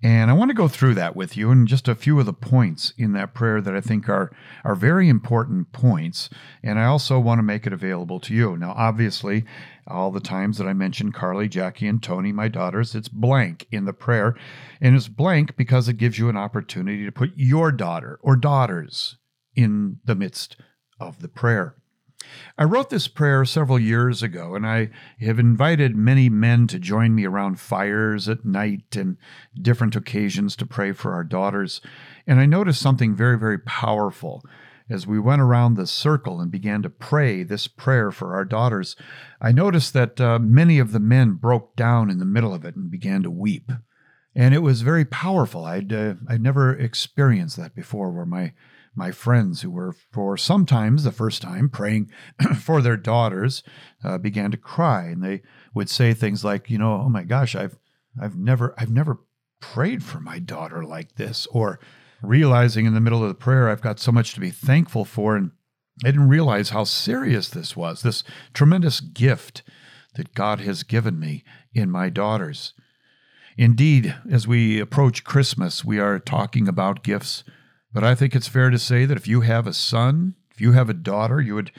And 0.00 0.30
I 0.30 0.34
want 0.34 0.50
to 0.50 0.54
go 0.54 0.68
through 0.68 0.94
that 0.94 1.16
with 1.16 1.36
you 1.36 1.50
and 1.50 1.66
just 1.66 1.88
a 1.88 1.94
few 1.96 2.20
of 2.20 2.26
the 2.26 2.32
points 2.32 2.92
in 2.96 3.14
that 3.14 3.34
prayer 3.34 3.60
that 3.60 3.74
I 3.74 3.80
think 3.80 4.08
are, 4.08 4.30
are 4.64 4.76
very 4.76 5.08
important 5.08 5.72
points. 5.72 6.30
And 6.62 6.78
I 6.78 6.84
also 6.84 7.18
want 7.18 7.40
to 7.40 7.42
make 7.42 7.66
it 7.66 7.72
available 7.72 8.20
to 8.20 8.34
you. 8.34 8.56
Now, 8.56 8.74
obviously, 8.76 9.44
all 9.88 10.12
the 10.12 10.20
times 10.20 10.58
that 10.58 10.68
I 10.68 10.72
mention 10.72 11.10
Carly, 11.10 11.48
Jackie, 11.48 11.88
and 11.88 12.00
Tony, 12.00 12.30
my 12.30 12.46
daughters, 12.46 12.94
it's 12.94 13.08
blank 13.08 13.66
in 13.72 13.86
the 13.86 13.92
prayer. 13.92 14.36
And 14.80 14.94
it's 14.94 15.08
blank 15.08 15.56
because 15.56 15.88
it 15.88 15.94
gives 15.94 16.16
you 16.16 16.28
an 16.28 16.36
opportunity 16.36 17.04
to 17.04 17.12
put 17.12 17.32
your 17.34 17.72
daughter 17.72 18.20
or 18.22 18.36
daughters 18.36 19.16
in 19.56 19.98
the 20.04 20.14
midst 20.14 20.56
of 21.00 21.22
the 21.22 21.28
prayer. 21.28 21.74
I 22.56 22.64
wrote 22.64 22.90
this 22.90 23.08
prayer 23.08 23.44
several 23.44 23.78
years 23.78 24.22
ago, 24.22 24.54
and 24.54 24.66
I 24.66 24.90
have 25.20 25.38
invited 25.38 25.96
many 25.96 26.28
men 26.28 26.66
to 26.68 26.78
join 26.78 27.14
me 27.14 27.24
around 27.24 27.60
fires 27.60 28.28
at 28.28 28.44
night 28.44 28.96
and 28.96 29.16
different 29.60 29.96
occasions 29.96 30.56
to 30.56 30.66
pray 30.66 30.92
for 30.92 31.12
our 31.12 31.24
daughters. 31.24 31.80
And 32.26 32.40
I 32.40 32.46
noticed 32.46 32.80
something 32.80 33.14
very, 33.14 33.38
very 33.38 33.58
powerful. 33.58 34.42
As 34.90 35.06
we 35.06 35.18
went 35.18 35.42
around 35.42 35.74
the 35.74 35.86
circle 35.86 36.40
and 36.40 36.50
began 36.50 36.82
to 36.82 36.88
pray 36.88 37.42
this 37.42 37.68
prayer 37.68 38.10
for 38.10 38.34
our 38.34 38.46
daughters, 38.46 38.96
I 39.40 39.52
noticed 39.52 39.92
that 39.92 40.20
uh, 40.20 40.38
many 40.38 40.78
of 40.78 40.92
the 40.92 41.00
men 41.00 41.34
broke 41.34 41.76
down 41.76 42.08
in 42.10 42.18
the 42.18 42.24
middle 42.24 42.54
of 42.54 42.64
it 42.64 42.74
and 42.74 42.90
began 42.90 43.22
to 43.22 43.30
weep. 43.30 43.70
And 44.34 44.54
it 44.54 44.62
was 44.62 44.82
very 44.82 45.04
powerful. 45.04 45.64
I'd, 45.64 45.92
uh, 45.92 46.14
I'd 46.28 46.40
never 46.40 46.74
experienced 46.74 47.56
that 47.58 47.74
before, 47.74 48.10
where 48.10 48.24
my 48.24 48.52
my 48.98 49.12
friends 49.12 49.62
who 49.62 49.70
were 49.70 49.94
for 50.12 50.36
sometimes 50.36 51.04
the 51.04 51.12
first 51.12 51.40
time 51.40 51.70
praying 51.70 52.10
for 52.60 52.82
their 52.82 52.96
daughters 52.96 53.62
uh, 54.04 54.18
began 54.18 54.50
to 54.50 54.56
cry. 54.56 55.04
And 55.04 55.22
they 55.22 55.42
would 55.78 55.88
say 55.88 56.12
things 56.12 56.44
like 56.44 56.68
you 56.68 56.76
know 56.76 56.94
oh 56.94 57.08
my 57.08 57.22
gosh 57.22 57.54
i've 57.54 57.78
i've 58.20 58.36
never 58.36 58.74
i've 58.78 58.90
never 58.90 59.20
prayed 59.60 60.02
for 60.02 60.18
my 60.18 60.40
daughter 60.40 60.82
like 60.84 61.14
this 61.14 61.46
or 61.52 61.78
realizing 62.20 62.84
in 62.84 62.94
the 62.94 63.00
middle 63.00 63.22
of 63.22 63.28
the 63.28 63.34
prayer 63.34 63.68
i've 63.68 63.80
got 63.80 64.00
so 64.00 64.10
much 64.10 64.34
to 64.34 64.40
be 64.40 64.50
thankful 64.50 65.04
for 65.04 65.36
and 65.36 65.52
i 66.04 66.08
didn't 66.08 66.28
realize 66.28 66.70
how 66.70 66.82
serious 66.82 67.48
this 67.48 67.76
was 67.76 68.02
this 68.02 68.24
tremendous 68.52 69.00
gift 69.00 69.62
that 70.16 70.34
god 70.34 70.58
has 70.60 70.82
given 70.82 71.20
me 71.20 71.44
in 71.72 71.90
my 71.90 72.08
daughters. 72.08 72.72
Indeed 73.56 74.16
as 74.28 74.48
we 74.48 74.80
approach 74.80 75.22
christmas 75.22 75.84
we 75.84 76.00
are 76.00 76.18
talking 76.18 76.66
about 76.66 77.04
gifts 77.04 77.44
but 77.92 78.04
I 78.04 78.14
think 78.14 78.34
it's 78.34 78.48
fair 78.48 78.70
to 78.70 78.78
say 78.78 79.04
that 79.04 79.16
if 79.16 79.28
you 79.28 79.42
have 79.42 79.66
a 79.66 79.72
son, 79.72 80.34
if 80.50 80.60
you 80.60 80.72
have 80.72 80.90
a 80.90 80.94
daughter, 80.94 81.40
you 81.40 81.54
would 81.54 81.72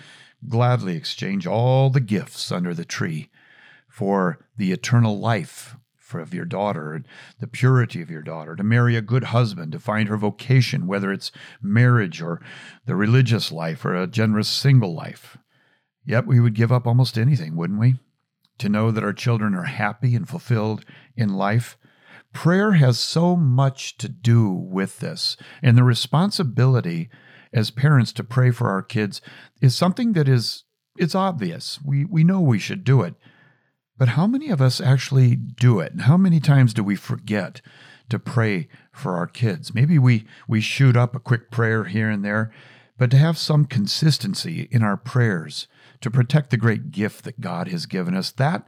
gladly 0.47 0.95
exchange 0.95 1.45
all 1.45 1.89
the 1.89 1.99
gifts 1.99 2.51
under 2.51 2.73
the 2.73 2.85
tree 2.85 3.29
for 3.87 4.39
the 4.57 4.71
eternal 4.71 5.19
life 5.19 5.75
of 6.13 6.33
your 6.33 6.45
daughter 6.45 6.93
and 6.93 7.07
the 7.39 7.47
purity 7.47 8.01
of 8.01 8.09
your 8.09 8.23
daughter, 8.23 8.55
to 8.55 8.63
marry 8.63 8.95
a 8.95 9.01
good 9.01 9.25
husband, 9.25 9.71
to 9.71 9.79
find 9.79 10.09
her 10.09 10.17
vocation, 10.17 10.87
whether 10.87 11.11
it's 11.11 11.31
marriage 11.61 12.21
or 12.21 12.41
the 12.85 12.95
religious 12.95 13.51
life 13.51 13.85
or 13.85 13.93
a 13.93 14.07
generous 14.07 14.47
single 14.47 14.95
life. 14.95 15.37
Yet 16.03 16.25
we 16.25 16.39
would 16.39 16.55
give 16.55 16.71
up 16.71 16.87
almost 16.87 17.17
anything, 17.17 17.55
wouldn't 17.55 17.79
we? 17.79 17.95
To 18.59 18.69
know 18.69 18.89
that 18.89 19.03
our 19.03 19.13
children 19.13 19.53
are 19.53 19.63
happy 19.63 20.15
and 20.15 20.27
fulfilled 20.27 20.83
in 21.15 21.35
life 21.35 21.77
Prayer 22.33 22.73
has 22.73 22.99
so 22.99 23.35
much 23.35 23.97
to 23.97 24.07
do 24.07 24.49
with 24.49 24.99
this, 24.99 25.35
and 25.61 25.77
the 25.77 25.83
responsibility 25.83 27.09
as 27.51 27.71
parents 27.71 28.13
to 28.13 28.23
pray 28.23 28.51
for 28.51 28.69
our 28.69 28.83
kids 28.83 29.21
is 29.61 29.75
something 29.75 30.13
that 30.13 30.27
is 30.27 30.63
it's 30.97 31.15
obvious. 31.15 31.79
We 31.83 32.05
we 32.05 32.23
know 32.23 32.41
we 32.41 32.59
should 32.59 32.83
do 32.83 33.01
it. 33.01 33.15
But 33.97 34.09
how 34.09 34.27
many 34.27 34.49
of 34.49 34.61
us 34.61 34.79
actually 34.79 35.35
do 35.35 35.79
it? 35.79 35.91
And 35.91 36.03
how 36.03 36.15
many 36.15 36.39
times 36.39 36.73
do 36.73 36.83
we 36.83 36.95
forget 36.95 37.61
to 38.09 38.17
pray 38.17 38.69
for 38.93 39.17
our 39.17 39.27
kids? 39.27 39.73
Maybe 39.73 39.97
we 39.97 40.25
we 40.47 40.61
shoot 40.61 40.95
up 40.95 41.15
a 41.15 41.19
quick 41.19 41.51
prayer 41.51 41.85
here 41.85 42.09
and 42.09 42.23
there, 42.23 42.51
but 42.97 43.11
to 43.11 43.17
have 43.17 43.37
some 43.37 43.65
consistency 43.65 44.67
in 44.71 44.83
our 44.83 44.97
prayers 44.97 45.67
to 46.01 46.11
protect 46.11 46.49
the 46.49 46.57
great 46.57 46.91
gift 46.91 47.25
that 47.25 47.41
God 47.41 47.67
has 47.69 47.85
given 47.85 48.15
us, 48.15 48.31
that 48.31 48.65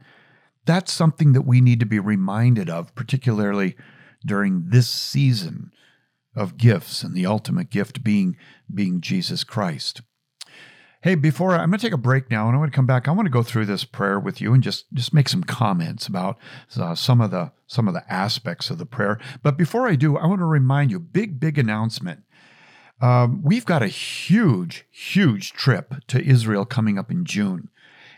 that's 0.64 0.92
something 0.92 1.32
that 1.32 1.42
we 1.42 1.60
need 1.60 1.80
to 1.80 1.86
be 1.86 1.98
reminded 1.98 2.70
of, 2.70 2.94
particularly 2.94 3.76
during 4.24 4.68
this 4.68 4.88
season 4.88 5.72
of 6.34 6.56
gifts 6.56 7.02
and 7.02 7.14
the 7.14 7.26
ultimate 7.26 7.70
gift 7.70 8.02
being 8.02 8.36
being 8.72 9.00
Jesus 9.00 9.44
Christ. 9.44 10.02
Hey, 11.02 11.16
before 11.16 11.52
I'm 11.52 11.70
going 11.70 11.80
to 11.80 11.84
take 11.84 11.92
a 11.92 11.98
break 11.98 12.30
now, 12.30 12.46
and 12.46 12.54
I 12.54 12.60
want 12.60 12.72
to 12.72 12.76
come 12.76 12.86
back. 12.86 13.08
I 13.08 13.10
want 13.10 13.26
to 13.26 13.30
go 13.30 13.42
through 13.42 13.66
this 13.66 13.84
prayer 13.84 14.20
with 14.20 14.40
you 14.40 14.54
and 14.54 14.62
just 14.62 14.84
just 14.92 15.12
make 15.12 15.28
some 15.28 15.42
comments 15.42 16.06
about 16.06 16.38
uh, 16.76 16.94
some 16.94 17.20
of 17.20 17.32
the 17.32 17.50
some 17.66 17.88
of 17.88 17.94
the 17.94 18.10
aspects 18.10 18.70
of 18.70 18.78
the 18.78 18.86
prayer. 18.86 19.18
But 19.42 19.58
before 19.58 19.88
I 19.88 19.96
do, 19.96 20.16
I 20.16 20.26
want 20.26 20.40
to 20.40 20.46
remind 20.46 20.90
you: 20.92 21.00
big, 21.00 21.40
big 21.40 21.58
announcement. 21.58 22.22
Um, 23.00 23.42
we've 23.42 23.66
got 23.66 23.82
a 23.82 23.88
huge, 23.88 24.86
huge 24.92 25.52
trip 25.54 25.94
to 26.06 26.24
Israel 26.24 26.64
coming 26.64 26.98
up 26.98 27.10
in 27.10 27.24
June. 27.24 27.68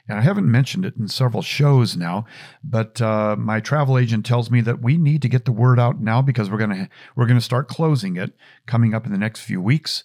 And 0.09 0.19
I 0.19 0.23
haven't 0.23 0.51
mentioned 0.51 0.85
it 0.85 0.97
in 0.99 1.09
several 1.09 1.43
shows 1.43 1.97
now, 1.97 2.27
but 2.63 3.01
uh, 3.01 3.37
my 3.39 3.61
travel 3.61 3.97
agent 3.97 4.27
tells 4.27 4.51
me 4.51 4.61
that 4.61 4.83
we 4.83 4.99
need 4.99 5.23
to 5.23 5.29
get 5.29 5.47
the 5.47 5.53
word 5.53 5.81
out 5.81 5.99
now 6.01 6.21
because 6.21 6.51
we're 6.51 6.59
gonna 6.59 6.91
we're 7.17 7.27
gonna 7.27 7.41
start 7.41 7.69
closing 7.69 8.17
it 8.17 8.35
coming 8.67 8.95
up 8.95 9.07
in 9.07 9.13
the 9.13 9.19
next 9.19 9.41
few 9.41 9.63
weeks. 9.63 10.05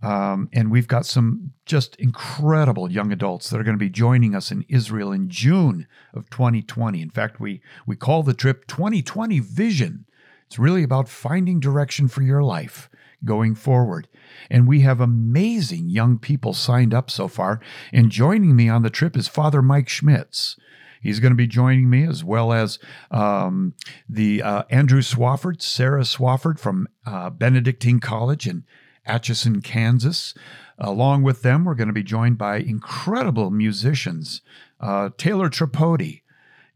Um, 0.00 0.48
and 0.52 0.70
we've 0.70 0.86
got 0.86 1.06
some 1.06 1.52
just 1.66 1.96
incredible 1.96 2.90
young 2.90 3.10
adults 3.10 3.50
that 3.50 3.58
are 3.58 3.64
going 3.64 3.76
to 3.76 3.84
be 3.84 3.90
joining 3.90 4.34
us 4.34 4.52
in 4.52 4.64
Israel 4.68 5.10
in 5.10 5.28
June 5.28 5.88
of 6.14 6.30
2020. 6.30 7.02
In 7.02 7.10
fact, 7.10 7.40
we 7.40 7.62
we 7.86 7.96
call 7.96 8.22
the 8.22 8.34
trip 8.34 8.66
2020 8.66 9.40
Vision. 9.40 10.04
It's 10.46 10.58
really 10.58 10.82
about 10.82 11.08
finding 11.08 11.58
direction 11.58 12.06
for 12.06 12.22
your 12.22 12.42
life 12.42 12.88
going 13.24 13.54
forward. 13.54 14.08
And 14.50 14.66
we 14.66 14.80
have 14.80 15.00
amazing 15.00 15.88
young 15.88 16.18
people 16.18 16.54
signed 16.54 16.94
up 16.94 17.10
so 17.10 17.28
far. 17.28 17.60
And 17.92 18.10
joining 18.10 18.56
me 18.56 18.68
on 18.68 18.82
the 18.82 18.90
trip 18.90 19.16
is 19.16 19.28
Father 19.28 19.62
Mike 19.62 19.88
Schmitz. 19.88 20.56
He's 21.00 21.20
going 21.20 21.32
to 21.32 21.36
be 21.36 21.46
joining 21.46 21.88
me 21.88 22.04
as 22.04 22.24
well 22.24 22.52
as 22.52 22.78
um, 23.10 23.74
the 24.08 24.42
uh, 24.42 24.64
Andrew 24.70 25.00
Swafford, 25.00 25.62
Sarah 25.62 26.02
Swafford 26.02 26.58
from 26.58 26.88
uh, 27.06 27.30
Benedictine 27.30 28.00
College 28.00 28.46
in 28.46 28.64
Atchison, 29.06 29.62
Kansas. 29.62 30.34
Along 30.78 31.22
with 31.22 31.42
them, 31.42 31.64
we're 31.64 31.74
going 31.74 31.88
to 31.88 31.94
be 31.94 32.02
joined 32.02 32.38
by 32.38 32.58
incredible 32.58 33.50
musicians 33.50 34.42
uh, 34.80 35.10
Taylor 35.16 35.48
Tripodi 35.48 36.22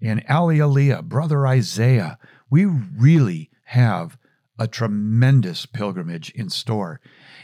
and 0.01 0.25
Ali 0.29 0.59
Aliyah, 0.59 1.05
Brother 1.05 1.47
Isaiah. 1.47 2.19
We 2.51 2.65
really 2.65 3.51
have 3.65 4.19
a 4.59 4.69
tremendous 4.69 5.67
pilgrimage 5.67 6.31
in 6.31 6.49
store. 6.49 7.01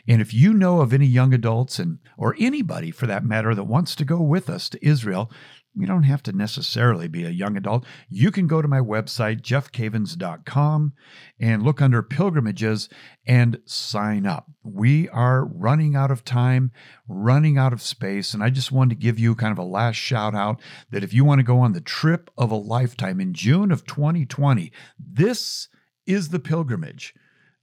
And 0.06 0.20
if 0.20 0.32
you 0.32 0.52
know 0.52 0.80
of 0.80 0.92
any 0.92 1.06
young 1.06 1.34
adults 1.34 1.78
and 1.78 1.98
or 2.16 2.36
anybody 2.38 2.90
for 2.90 3.06
that 3.06 3.24
matter 3.24 3.54
that 3.54 3.64
wants 3.64 3.94
to 3.96 4.04
go 4.04 4.20
with 4.20 4.48
us 4.48 4.68
to 4.70 4.86
Israel, 4.86 5.30
you 5.74 5.86
don't 5.86 6.02
have 6.02 6.22
to 6.24 6.32
necessarily 6.32 7.06
be 7.06 7.24
a 7.24 7.30
young 7.30 7.56
adult. 7.56 7.84
You 8.08 8.32
can 8.32 8.46
go 8.48 8.60
to 8.60 8.66
my 8.66 8.80
website, 8.80 9.42
jeffcavins.com, 9.42 10.92
and 11.38 11.62
look 11.62 11.80
under 11.80 12.02
pilgrimages 12.02 12.88
and 13.26 13.60
sign 13.64 14.26
up. 14.26 14.50
We 14.64 15.08
are 15.10 15.44
running 15.44 15.94
out 15.94 16.10
of 16.10 16.24
time, 16.24 16.72
running 17.06 17.58
out 17.58 17.72
of 17.72 17.80
space. 17.80 18.34
And 18.34 18.42
I 18.42 18.50
just 18.50 18.72
wanted 18.72 18.96
to 18.96 19.00
give 19.00 19.20
you 19.20 19.36
kind 19.36 19.52
of 19.52 19.58
a 19.58 19.62
last 19.62 19.96
shout 19.96 20.34
out 20.34 20.60
that 20.90 21.04
if 21.04 21.14
you 21.14 21.24
want 21.24 21.38
to 21.38 21.44
go 21.44 21.60
on 21.60 21.74
the 21.74 21.80
trip 21.80 22.30
of 22.36 22.50
a 22.50 22.56
lifetime 22.56 23.20
in 23.20 23.32
June 23.32 23.70
of 23.70 23.86
2020, 23.86 24.72
this 24.98 25.68
is 26.08 26.30
the 26.30 26.40
pilgrimage. 26.40 27.14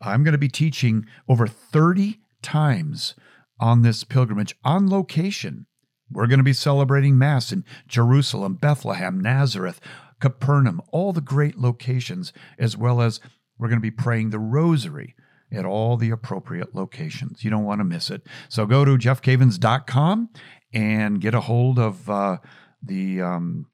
I'm 0.01 0.23
going 0.23 0.33
to 0.33 0.37
be 0.37 0.47
teaching 0.47 1.05
over 1.27 1.47
30 1.47 2.19
times 2.41 3.15
on 3.59 3.81
this 3.81 4.03
pilgrimage 4.03 4.55
on 4.63 4.89
location. 4.89 5.65
We're 6.11 6.27
going 6.27 6.39
to 6.39 6.43
be 6.43 6.53
celebrating 6.53 7.17
Mass 7.17 7.51
in 7.51 7.65
Jerusalem, 7.87 8.55
Bethlehem, 8.55 9.19
Nazareth, 9.19 9.81
Capernaum, 10.19 10.81
all 10.91 11.11
the 11.11 11.21
great 11.21 11.57
locations, 11.57 12.31
as 12.59 12.77
well 12.77 13.01
as 13.01 13.19
we're 13.57 13.67
going 13.67 13.79
to 13.79 13.81
be 13.81 13.91
praying 13.91 14.29
the 14.29 14.39
Rosary 14.39 15.15
at 15.51 15.65
all 15.65 15.97
the 15.97 16.11
appropriate 16.11 16.75
locations. 16.75 17.43
You 17.43 17.49
don't 17.49 17.63
want 17.63 17.79
to 17.79 17.85
miss 17.85 18.09
it. 18.09 18.21
So 18.49 18.65
go 18.65 18.85
to 18.85 18.97
jeffcavins.com 18.97 20.29
and 20.73 21.21
get 21.21 21.33
a 21.33 21.41
hold 21.41 21.79
of 21.79 22.09
uh, 22.09 22.37
the 22.83 23.21
um, 23.21 23.67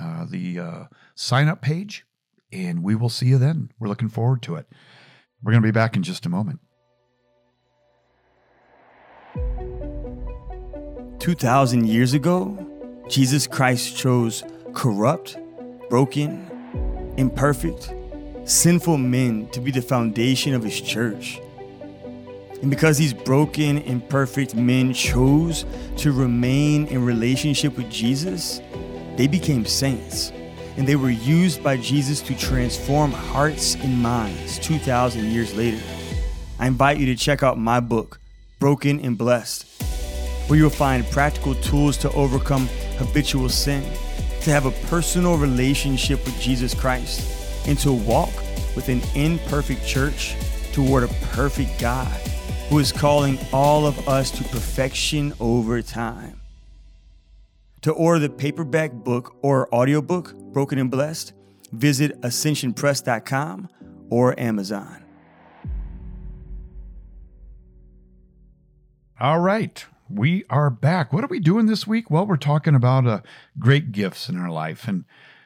uh, 0.00 0.26
the 0.28 0.58
uh, 0.58 0.84
sign 1.14 1.48
up 1.48 1.62
page 1.62 2.04
and 2.52 2.82
we 2.82 2.94
will 2.94 3.08
see 3.08 3.26
you 3.26 3.38
then. 3.38 3.70
We're 3.78 3.88
looking 3.88 4.08
forward 4.08 4.42
to 4.42 4.56
it. 4.56 4.66
We're 5.42 5.52
going 5.52 5.62
to 5.62 5.66
be 5.66 5.72
back 5.72 5.96
in 5.96 6.02
just 6.02 6.26
a 6.26 6.28
moment. 6.28 6.60
2,000 11.20 11.86
years 11.86 12.14
ago, 12.14 12.66
Jesus 13.08 13.46
Christ 13.46 13.96
chose 13.96 14.42
corrupt, 14.74 15.38
broken, 15.88 17.14
imperfect, 17.16 17.92
sinful 18.44 18.96
men 18.98 19.48
to 19.50 19.60
be 19.60 19.70
the 19.70 19.82
foundation 19.82 20.54
of 20.54 20.62
his 20.62 20.80
church. 20.80 21.40
And 22.62 22.70
because 22.70 22.98
these 22.98 23.14
broken, 23.14 23.78
imperfect 23.78 24.54
men 24.54 24.92
chose 24.92 25.64
to 25.98 26.12
remain 26.12 26.86
in 26.88 27.04
relationship 27.04 27.76
with 27.76 27.90
Jesus, 27.90 28.60
they 29.16 29.26
became 29.26 29.64
saints 29.64 30.32
and 30.76 30.86
they 30.86 30.96
were 30.96 31.10
used 31.10 31.62
by 31.62 31.76
Jesus 31.76 32.20
to 32.22 32.36
transform 32.36 33.12
hearts 33.12 33.74
and 33.76 34.00
minds 34.02 34.58
2,000 34.60 35.30
years 35.30 35.54
later. 35.56 35.82
I 36.58 36.66
invite 36.66 36.98
you 36.98 37.06
to 37.06 37.16
check 37.16 37.42
out 37.42 37.58
my 37.58 37.80
book, 37.80 38.20
Broken 38.58 39.00
and 39.00 39.16
Blessed, 39.16 39.66
where 40.48 40.58
you'll 40.58 40.70
find 40.70 41.04
practical 41.10 41.54
tools 41.56 41.96
to 41.98 42.12
overcome 42.12 42.68
habitual 42.98 43.48
sin, 43.48 43.82
to 44.42 44.50
have 44.50 44.66
a 44.66 44.86
personal 44.88 45.36
relationship 45.36 46.24
with 46.24 46.38
Jesus 46.40 46.74
Christ, 46.74 47.68
and 47.68 47.78
to 47.78 47.92
walk 47.92 48.32
with 48.74 48.88
an 48.88 49.00
imperfect 49.14 49.86
church 49.86 50.34
toward 50.72 51.02
a 51.02 51.08
perfect 51.32 51.78
God 51.80 52.08
who 52.68 52.78
is 52.78 52.92
calling 52.92 53.38
all 53.52 53.86
of 53.86 54.08
us 54.08 54.30
to 54.30 54.44
perfection 54.44 55.32
over 55.40 55.82
time. 55.82 56.39
To 57.82 57.92
order 57.92 58.20
the 58.20 58.30
paperback 58.30 58.92
book 58.92 59.36
or 59.42 59.72
audiobook, 59.74 60.34
Broken 60.52 60.78
and 60.78 60.90
Blessed, 60.90 61.32
visit 61.72 62.20
ascensionpress.com 62.20 63.68
or 64.10 64.38
Amazon. 64.38 65.04
All 69.18 69.40
right. 69.40 69.84
We 70.08 70.44
are 70.50 70.70
back. 70.70 71.12
What 71.12 71.24
are 71.24 71.28
we 71.28 71.40
doing 71.40 71.66
this 71.66 71.86
week? 71.86 72.10
Well, 72.10 72.26
we're 72.26 72.36
talking 72.36 72.74
about 72.74 73.06
uh, 73.06 73.20
great 73.58 73.92
gifts 73.92 74.28
in 74.28 74.36
our 74.36 74.50
life. 74.50 74.88
And 74.88 75.04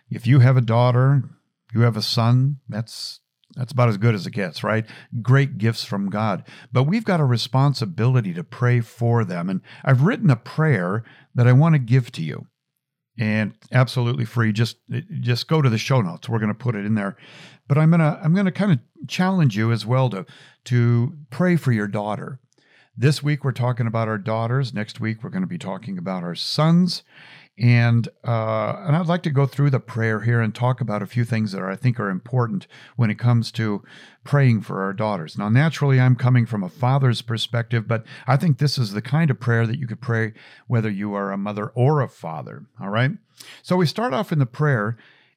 if 0.09 0.27
you 0.27 0.41
have 0.41 0.57
a 0.57 0.63
daughter, 0.63 1.25
you 1.73 1.83
have 1.83 1.97
a 1.97 2.03
son, 2.03 2.61
that's 2.69 3.21
that's 3.57 3.73
about 3.73 3.89
as 3.89 3.97
good 3.97 4.15
as 4.15 4.27
it 4.27 4.33
gets, 4.33 4.65
right? 4.65 4.85
Great 5.23 5.59
gifts 5.59 5.85
from 5.85 6.11
God. 6.11 6.45
But 6.73 6.85
we've 6.85 7.05
got 7.05 7.21
a 7.21 7.25
responsibility 7.25 8.35
to 8.35 8.45
pray 8.45 8.81
for 8.81 9.25
them. 9.25 9.49
And 9.49 9.61
I've 9.85 10.03
written 10.03 10.31
a 10.31 10.37
prayer 10.37 11.05
that 11.35 11.47
I 11.47 11.53
want 11.53 11.75
to 11.75 11.79
give 11.79 12.11
to 12.13 12.23
you. 12.23 12.47
And 13.17 13.55
absolutely 13.71 14.25
free. 14.25 14.53
Just 14.53 14.79
just 15.21 15.47
go 15.47 15.63
to 15.63 15.71
the 15.71 15.79
show 15.79 16.01
notes. 16.01 16.29
We're 16.29 16.41
going 16.41 16.49
to 16.49 16.55
put 16.55 16.75
it 16.75 16.85
in 16.85 16.97
there. 16.97 17.17
But 17.69 17.79
I'm 17.79 17.91
going 17.91 18.01
to 18.01 18.19
I'm 18.21 18.35
going 18.35 18.47
to 18.47 18.53
kind 18.53 18.73
of 18.73 18.81
challenge 19.07 19.57
you 19.57 19.71
as 19.71 19.87
well 19.87 20.11
to 20.11 20.27
to 20.65 21.17
pray 21.31 21.55
for 21.55 21.71
your 21.71 21.87
daughter. 21.87 22.41
This 22.97 23.23
week 23.23 23.45
we're 23.45 23.53
talking 23.53 23.87
about 23.87 24.09
our 24.09 24.19
daughters. 24.19 24.75
Next 24.75 24.99
week 24.99 25.23
we're 25.23 25.31
going 25.31 25.43
to 25.43 25.49
be 25.49 25.59
talking 25.59 25.97
about 25.97 26.25
our 26.25 26.35
sons. 26.35 27.05
And 27.57 28.09
uh, 28.27 28.83
and 28.85 28.97
I'd 28.97 29.07
like 29.07 29.23
to 29.25 29.31
go 29.31 29.47
through 29.47 29.71
the 29.71 29.79
prayer 29.79 30.23
here 30.23 30.41
and 30.41 30.53
talk 30.53 30.81
about 30.81 31.03
a 31.03 31.07
few 31.07 31.25
things 31.25 31.53
that 31.53 31.61
are, 31.61 31.71
I 31.71 31.77
think 31.77 32.01
are 32.01 32.11
important 32.11 32.67
when 32.97 33.11
it 33.11 33.19
comes 33.19 33.53
to 33.53 33.85
praying 34.25 34.63
for 34.63 34.83
our 34.83 34.93
daughters. 34.93 35.39
Now, 35.39 35.49
naturally, 35.49 36.01
I'm 36.01 36.17
coming 36.17 36.47
from 36.47 36.65
a 36.65 36.69
father's 36.69 37.23
perspective, 37.23 37.87
but 37.87 38.05
I 38.27 38.37
think 38.37 38.59
this 38.59 38.77
is 38.77 38.93
the 38.93 39.03
kind 39.03 39.31
of 39.31 39.39
prayer 39.39 39.67
that 39.69 39.79
you 39.79 39.87
could 39.87 40.01
pray 40.01 40.33
whether 40.67 40.91
you 40.91 41.15
are 41.15 41.31
a 41.31 41.39
mother 41.39 41.69
or 41.77 42.01
a 42.01 42.09
father. 42.09 42.67
All 42.81 42.91
right. 42.91 43.13
So 43.63 43.77
we 43.77 43.87
start 43.87 44.13
off 44.13 44.33
in 44.33 44.41
the 44.41 44.47
prayer. 44.47 44.97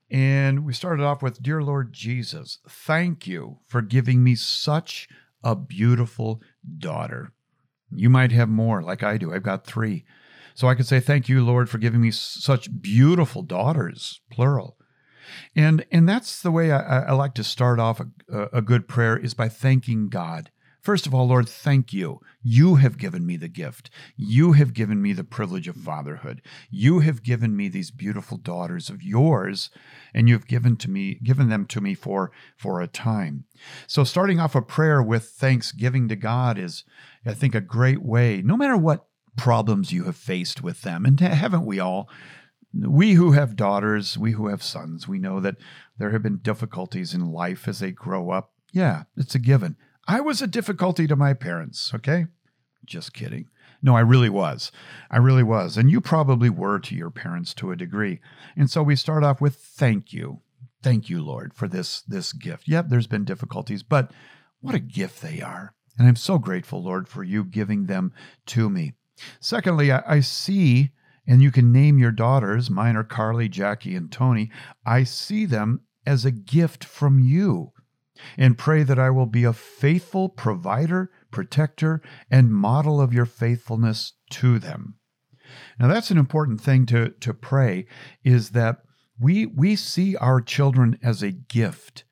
And 0.10 0.66
we 0.66 0.72
started 0.72 1.04
off 1.04 1.22
with 1.22 1.44
Dear 1.44 1.62
Lord 1.62 1.92
Jesus, 1.92 2.60
thank 2.66 3.28
you 3.28 3.58
for 3.68 3.82
giving 3.82 4.24
me 4.24 4.36
such 4.36 5.10
a 5.44 5.54
beautiful 5.54 6.42
daughter. 6.78 7.34
You 7.92 8.10
might 8.10 8.32
have 8.32 8.48
more, 8.48 8.82
like 8.82 9.04
I 9.04 9.18
do. 9.18 9.34
I've 9.34 9.44
got 9.44 9.66
three. 9.66 10.06
So 10.58 10.68
I 10.68 10.74
could 10.74 10.88
say, 10.88 11.00
Thank 11.00 11.30
you, 11.30 11.46
Lord, 11.46 11.70
for 11.70 11.78
giving 11.78 12.02
me 12.02 12.10
such 12.10 12.82
beautiful 12.82 13.44
daughters, 13.44 14.22
plural. 14.32 14.76
And, 15.56 15.86
and 15.92 16.10
that's 16.10 16.42
the 16.42 16.50
way 16.50 16.72
I, 16.72 17.04
I 17.04 17.12
like 17.12 17.36
to 17.36 17.44
start 17.44 17.80
off 17.80 18.02
a, 18.02 18.48
a 18.52 18.62
good 18.64 18.88
prayer 18.88 19.16
is 19.16 19.36
by 19.36 19.50
thanking 19.50 20.10
God. 20.10 20.50
First 20.82 21.06
of 21.06 21.14
all, 21.14 21.28
Lord, 21.28 21.48
thank 21.48 21.94
you. 21.94 22.22
You 22.42 22.76
have 22.76 22.98
given 22.98 23.24
me 23.24 23.38
the 23.38 23.48
gift. 23.50 23.92
You 24.16 24.54
have 24.54 24.74
given 24.74 25.00
me 25.00 25.14
the 25.14 25.24
privilege 25.24 25.68
of 25.68 25.76
fatherhood. 25.76 26.42
You 26.72 27.02
have 27.02 27.22
given 27.22 27.56
me 27.56 27.68
these 27.68 27.92
beautiful 27.92 28.38
daughters 28.38 28.90
of 28.90 29.04
yours, 29.04 29.70
and 30.12 30.28
you've 30.28 30.48
given 30.48 30.76
to 30.78 30.90
me, 30.90 31.20
given 31.24 31.50
them 31.50 31.68
to 31.68 31.82
me 31.82 31.94
for, 31.94 32.32
for 32.58 32.82
a 32.82 32.88
time. 32.88 33.44
So 33.86 34.04
starting 34.04 34.40
off 34.40 34.56
a 34.56 34.62
prayer 34.64 35.04
with 35.04 35.26
thanksgiving 35.26 36.08
to 36.08 36.16
God 36.16 36.58
is, 36.58 36.84
I 37.24 37.36
think, 37.36 37.54
a 37.54 37.62
great 37.62 38.02
way, 38.02 38.42
no 38.44 38.58
matter 38.58 38.78
what 38.78 39.08
problems 39.38 39.94
you 39.94 40.03
have 40.03 40.17
faced 40.17 40.62
with 40.62 40.82
them. 40.82 41.06
And 41.06 41.20
haven't 41.20 41.65
we 41.65 41.79
all? 41.79 42.10
We 42.74 43.13
who 43.13 43.32
have 43.32 43.56
daughters, 43.56 44.17
we 44.17 44.32
who 44.34 44.48
have 44.48 44.62
sons, 44.62 45.08
we 45.08 45.20
know 45.20 45.39
that 45.39 45.56
there 45.98 46.12
have 46.12 46.24
been 46.24 46.38
difficulties 46.38 47.13
in 47.13 47.32
life 47.32 47.67
as 47.67 47.79
they 47.79 47.91
grow 47.91 48.32
up. 48.32 48.51
Yeah, 48.74 49.03
it's 49.15 49.36
a 49.36 49.39
given. 49.39 49.77
I 50.08 50.20
was 50.20 50.41
a 50.41 50.48
difficulty 50.48 51.08
to 51.08 51.15
my 51.15 51.34
parents, 51.34 51.94
okay? 51.94 52.27
Just 52.86 53.13
kidding. 53.13 53.48
No, 53.82 53.96
I 53.96 54.01
really 54.01 54.29
was. 54.29 54.72
I 55.10 55.17
really 55.17 55.44
was. 55.44 55.77
And 55.77 55.89
you 55.89 56.01
probably 56.01 56.50
were 56.50 56.79
to 56.79 56.96
your 56.96 57.12
parents 57.12 57.53
to 57.56 57.72
a 57.72 57.75
degree. 57.75 58.20
And 58.56 58.70
so 58.70 58.84
we 58.84 58.96
start 58.96 59.24
off 59.24 59.39
with 59.39 59.56
thank 59.56 60.12
you. 60.13 60.41
Thank 60.82 61.10
you, 61.10 61.24
Lord, 61.24 61.53
for 61.53 61.67
this 61.67 62.01
this 62.01 62.34
gift. 62.34 62.67
Yep, 62.67 62.88
there's 62.89 63.08
been 63.08 63.25
difficulties, 63.25 63.84
but 63.84 64.12
what 64.62 64.75
a 64.75 64.79
gift 64.79 65.22
they 65.22 65.41
are. 65.41 65.74
And 65.98 66.08
I'm 66.08 66.15
so 66.15 66.38
grateful, 66.38 66.84
Lord, 66.84 67.08
for 67.08 67.24
you 67.24 67.44
giving 67.44 67.86
them 67.86 68.13
to 68.48 68.70
me. 68.70 68.94
Secondly, 69.40 69.92
I, 69.92 70.04
I 70.06 70.20
see, 70.20 70.92
and 71.25 71.42
you 71.42 71.51
can 71.51 71.72
name 71.72 71.98
your 71.98 72.12
daughters, 72.12 72.70
mine 72.70 72.96
are 72.96 73.03
Carly, 73.03 73.50
Jackie, 73.50 73.96
and 73.96 74.12
Tony. 74.12 74.51
I 74.86 75.03
see 75.03 75.46
them 75.46 75.82
as 76.06 76.25
a 76.25 76.32
gift 76.32 76.84
from 76.84 77.20
you 77.20 77.74
and 78.38 78.58
pray 78.58 78.84
that 78.84 79.00
I 79.00 79.10
will 79.10 79.25
be 79.25 79.44
a 79.44 79.53
faithful 79.53 80.30
provider, 80.30 81.12
protector, 81.32 82.01
and 82.32 82.53
model 82.53 83.00
of 83.00 83.14
your 83.14 83.25
faithfulness 83.25 84.14
to 84.32 84.60
them. 84.60 84.96
Now 85.80 85.88
that's 85.88 86.12
an 86.12 86.18
important 86.18 86.62
thing 86.62 86.86
to, 86.88 87.10
to 87.10 87.34
pray 87.34 87.86
is 88.24 88.51
that 88.51 88.80
we 89.20 89.46
we 89.46 89.75
see 89.75 90.16
our 90.18 90.42
children 90.42 91.00
as 91.01 91.24
a 91.24 91.32
gift 91.32 92.03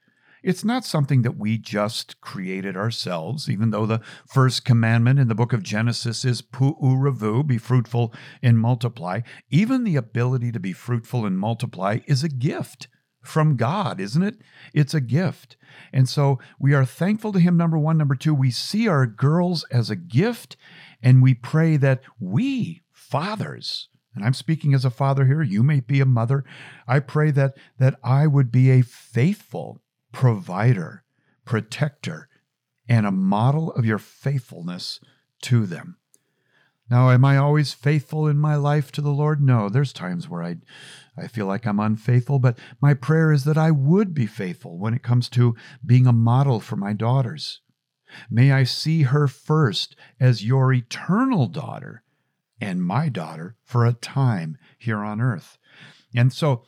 it's 0.45 0.63
not 0.63 0.85
something 0.85 1.23
that 1.23 1.37
we 1.37 1.57
just 1.57 2.21
created 2.21 2.77
ourselves, 2.77 3.49
even 3.49 3.71
though 3.71 3.87
the 3.87 4.01
first 4.27 4.63
commandment 4.63 5.17
in 5.17 5.27
the 5.27 5.33
book 5.33 5.53
of 5.53 5.63
Genesis 5.63 6.23
is 6.23 6.43
pu'u 6.43 6.79
revu, 6.79 7.45
be 7.45 7.57
fruitful 7.57 8.13
and 8.43 8.59
multiply. 8.59 9.21
Even 9.49 9.83
the 9.83 9.95
ability 9.95 10.51
to 10.51 10.59
be 10.59 10.71
fruitful 10.71 11.25
and 11.25 11.39
multiply 11.39 11.97
is 12.05 12.23
a 12.23 12.29
gift 12.29 12.87
from 13.23 13.57
God, 13.57 13.99
isn't 13.99 14.21
it? 14.21 14.35
It's 14.71 14.93
a 14.93 15.01
gift. 15.01 15.57
And 15.91 16.07
so 16.07 16.37
we 16.59 16.75
are 16.75 16.85
thankful 16.85 17.33
to 17.33 17.39
Him, 17.39 17.57
number 17.57 17.79
one. 17.79 17.97
Number 17.97 18.15
two, 18.15 18.35
we 18.35 18.51
see 18.51 18.87
our 18.87 19.07
girls 19.07 19.65
as 19.71 19.89
a 19.89 19.95
gift, 19.95 20.57
and 21.01 21.23
we 21.23 21.33
pray 21.33 21.75
that 21.77 22.03
we, 22.19 22.83
fathers, 22.93 23.89
and 24.13 24.23
I'm 24.23 24.33
speaking 24.33 24.73
as 24.75 24.85
a 24.85 24.89
father 24.89 25.25
here, 25.25 25.41
you 25.41 25.61
may 25.63 25.79
be 25.81 25.99
a 26.01 26.05
mother. 26.05 26.45
I 26.87 26.99
pray 26.99 27.31
that 27.31 27.57
that 27.79 27.99
I 28.03 28.27
would 28.27 28.51
be 28.51 28.69
a 28.69 28.81
faithful 28.81 29.81
provider, 30.15 31.03
protector, 31.43 32.29
and 32.87 33.05
a 33.05 33.11
model 33.11 33.73
of 33.73 33.85
your 33.85 33.97
faithfulness 33.97 35.01
to 35.41 35.65
them. 35.65 35.97
Now, 36.89 37.09
am 37.09 37.25
I 37.25 37.35
always 37.35 37.73
faithful 37.73 38.25
in 38.25 38.37
my 38.37 38.55
life 38.55 38.93
to 38.93 39.01
the 39.01 39.11
Lord? 39.11 39.41
No, 39.41 39.67
there's 39.67 39.91
times 39.91 40.29
where 40.29 40.41
I, 40.41 40.55
I 41.17 41.27
feel 41.27 41.47
like 41.47 41.65
I'm 41.65 41.81
unfaithful, 41.81 42.39
but 42.39 42.57
my 42.81 42.93
prayer 42.93 43.33
is 43.33 43.43
that 43.43 43.57
I 43.57 43.71
would 43.71 44.13
be 44.13 44.25
faithful 44.25 44.77
when 44.77 44.93
it 44.93 45.03
comes 45.03 45.27
to 45.31 45.53
being 45.85 46.07
a 46.07 46.13
model 46.13 46.61
for 46.61 46.77
my 46.77 46.93
daughters. 46.93 47.59
May 48.31 48.53
I 48.53 48.63
see 48.63 49.01
her 49.01 49.27
first 49.27 49.97
as 50.17 50.45
your 50.45 50.71
eternal 50.71 51.47
daughter 51.47 52.03
and 52.61 52.81
my 52.81 53.09
daughter 53.09 53.57
for 53.65 53.85
a 53.85 53.91
time 53.91 54.57
here 54.77 54.99
on 54.99 55.19
earth. 55.19 55.57
And 56.15 56.31
so 56.31 56.63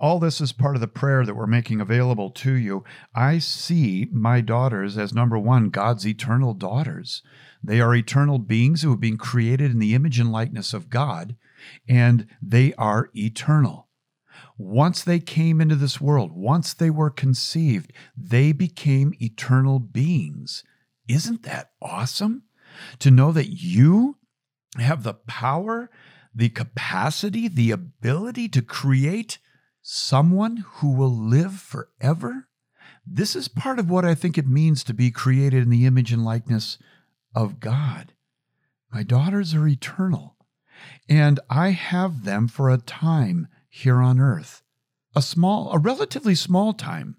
all 0.00 0.18
this 0.18 0.40
is 0.40 0.52
part 0.52 0.76
of 0.76 0.80
the 0.80 0.88
prayer 0.88 1.26
that 1.26 1.36
we're 1.36 1.46
making 1.46 1.80
available 1.80 2.30
to 2.30 2.52
you. 2.52 2.84
I 3.14 3.38
see 3.38 4.08
my 4.10 4.40
daughters 4.40 4.96
as 4.96 5.12
number 5.12 5.38
one, 5.38 5.68
God's 5.68 6.06
eternal 6.06 6.54
daughters. 6.54 7.22
They 7.62 7.80
are 7.80 7.94
eternal 7.94 8.38
beings 8.38 8.80
who 8.80 8.90
have 8.90 9.00
been 9.00 9.18
created 9.18 9.70
in 9.70 9.78
the 9.78 9.94
image 9.94 10.18
and 10.18 10.32
likeness 10.32 10.72
of 10.72 10.88
God, 10.88 11.36
and 11.86 12.26
they 12.40 12.72
are 12.74 13.10
eternal. 13.14 13.88
Once 14.56 15.04
they 15.04 15.18
came 15.18 15.60
into 15.60 15.74
this 15.74 16.00
world, 16.00 16.32
once 16.32 16.72
they 16.72 16.90
were 16.90 17.10
conceived, 17.10 17.92
they 18.16 18.52
became 18.52 19.14
eternal 19.20 19.78
beings. 19.78 20.64
Isn't 21.08 21.42
that 21.42 21.72
awesome? 21.82 22.44
To 23.00 23.10
know 23.10 23.32
that 23.32 23.50
you 23.50 24.16
have 24.78 25.02
the 25.02 25.14
power, 25.14 25.90
the 26.34 26.48
capacity, 26.48 27.48
the 27.48 27.70
ability 27.70 28.48
to 28.50 28.62
create 28.62 29.38
someone 29.82 30.64
who 30.74 30.92
will 30.92 31.14
live 31.14 31.54
forever? 31.54 32.48
This 33.06 33.34
is 33.34 33.48
part 33.48 33.78
of 33.78 33.90
what 33.90 34.04
I 34.04 34.14
think 34.14 34.36
it 34.36 34.46
means 34.46 34.84
to 34.84 34.94
be 34.94 35.10
created 35.10 35.62
in 35.62 35.70
the 35.70 35.86
image 35.86 36.12
and 36.12 36.24
likeness 36.24 36.78
of 37.34 37.60
God. 37.60 38.12
My 38.92 39.02
daughters 39.02 39.54
are 39.54 39.66
eternal, 39.66 40.36
and 41.08 41.40
I 41.48 41.70
have 41.70 42.24
them 42.24 42.48
for 42.48 42.70
a 42.70 42.78
time 42.78 43.48
here 43.68 44.00
on 44.00 44.20
earth. 44.20 44.62
A 45.14 45.22
small, 45.22 45.72
a 45.72 45.78
relatively 45.78 46.34
small 46.34 46.72
time. 46.72 47.16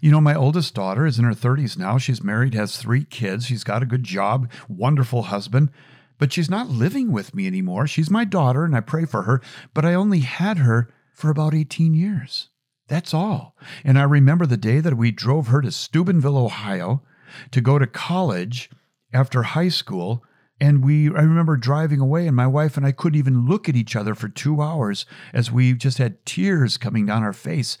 You 0.00 0.10
know, 0.10 0.20
my 0.20 0.34
oldest 0.34 0.74
daughter 0.74 1.06
is 1.06 1.18
in 1.18 1.24
her 1.24 1.32
30s 1.32 1.76
now. 1.78 1.98
She's 1.98 2.22
married, 2.22 2.54
has 2.54 2.76
three 2.76 3.04
kids. 3.04 3.46
She's 3.46 3.64
got 3.64 3.82
a 3.82 3.86
good 3.86 4.04
job, 4.04 4.50
wonderful 4.68 5.24
husband, 5.24 5.70
but 6.18 6.32
she's 6.32 6.50
not 6.50 6.68
living 6.68 7.12
with 7.12 7.34
me 7.34 7.46
anymore. 7.46 7.86
She's 7.86 8.10
my 8.10 8.24
daughter, 8.24 8.64
and 8.64 8.74
I 8.74 8.80
pray 8.80 9.04
for 9.04 9.22
her, 9.22 9.42
but 9.72 9.84
I 9.84 9.94
only 9.94 10.20
had 10.20 10.58
her 10.58 10.88
for 11.14 11.30
about 11.30 11.54
18 11.54 11.94
years. 11.94 12.50
That's 12.88 13.14
all. 13.14 13.56
And 13.82 13.98
I 13.98 14.02
remember 14.02 14.44
the 14.44 14.56
day 14.56 14.80
that 14.80 14.96
we 14.96 15.10
drove 15.10 15.46
her 15.46 15.62
to 15.62 15.70
Steubenville, 15.70 16.36
Ohio 16.36 17.02
to 17.50 17.60
go 17.60 17.78
to 17.78 17.86
college 17.86 18.68
after 19.12 19.42
high 19.42 19.68
school. 19.68 20.22
And 20.60 20.84
we, 20.84 21.08
I 21.08 21.22
remember 21.22 21.56
driving 21.56 22.00
away, 22.00 22.26
and 22.26 22.36
my 22.36 22.46
wife 22.46 22.76
and 22.76 22.86
I 22.86 22.92
couldn't 22.92 23.18
even 23.18 23.46
look 23.46 23.68
at 23.68 23.76
each 23.76 23.96
other 23.96 24.14
for 24.14 24.28
two 24.28 24.60
hours 24.60 25.06
as 25.32 25.50
we 25.50 25.72
just 25.72 25.98
had 25.98 26.24
tears 26.26 26.76
coming 26.76 27.06
down 27.06 27.22
our 27.22 27.32
face 27.32 27.78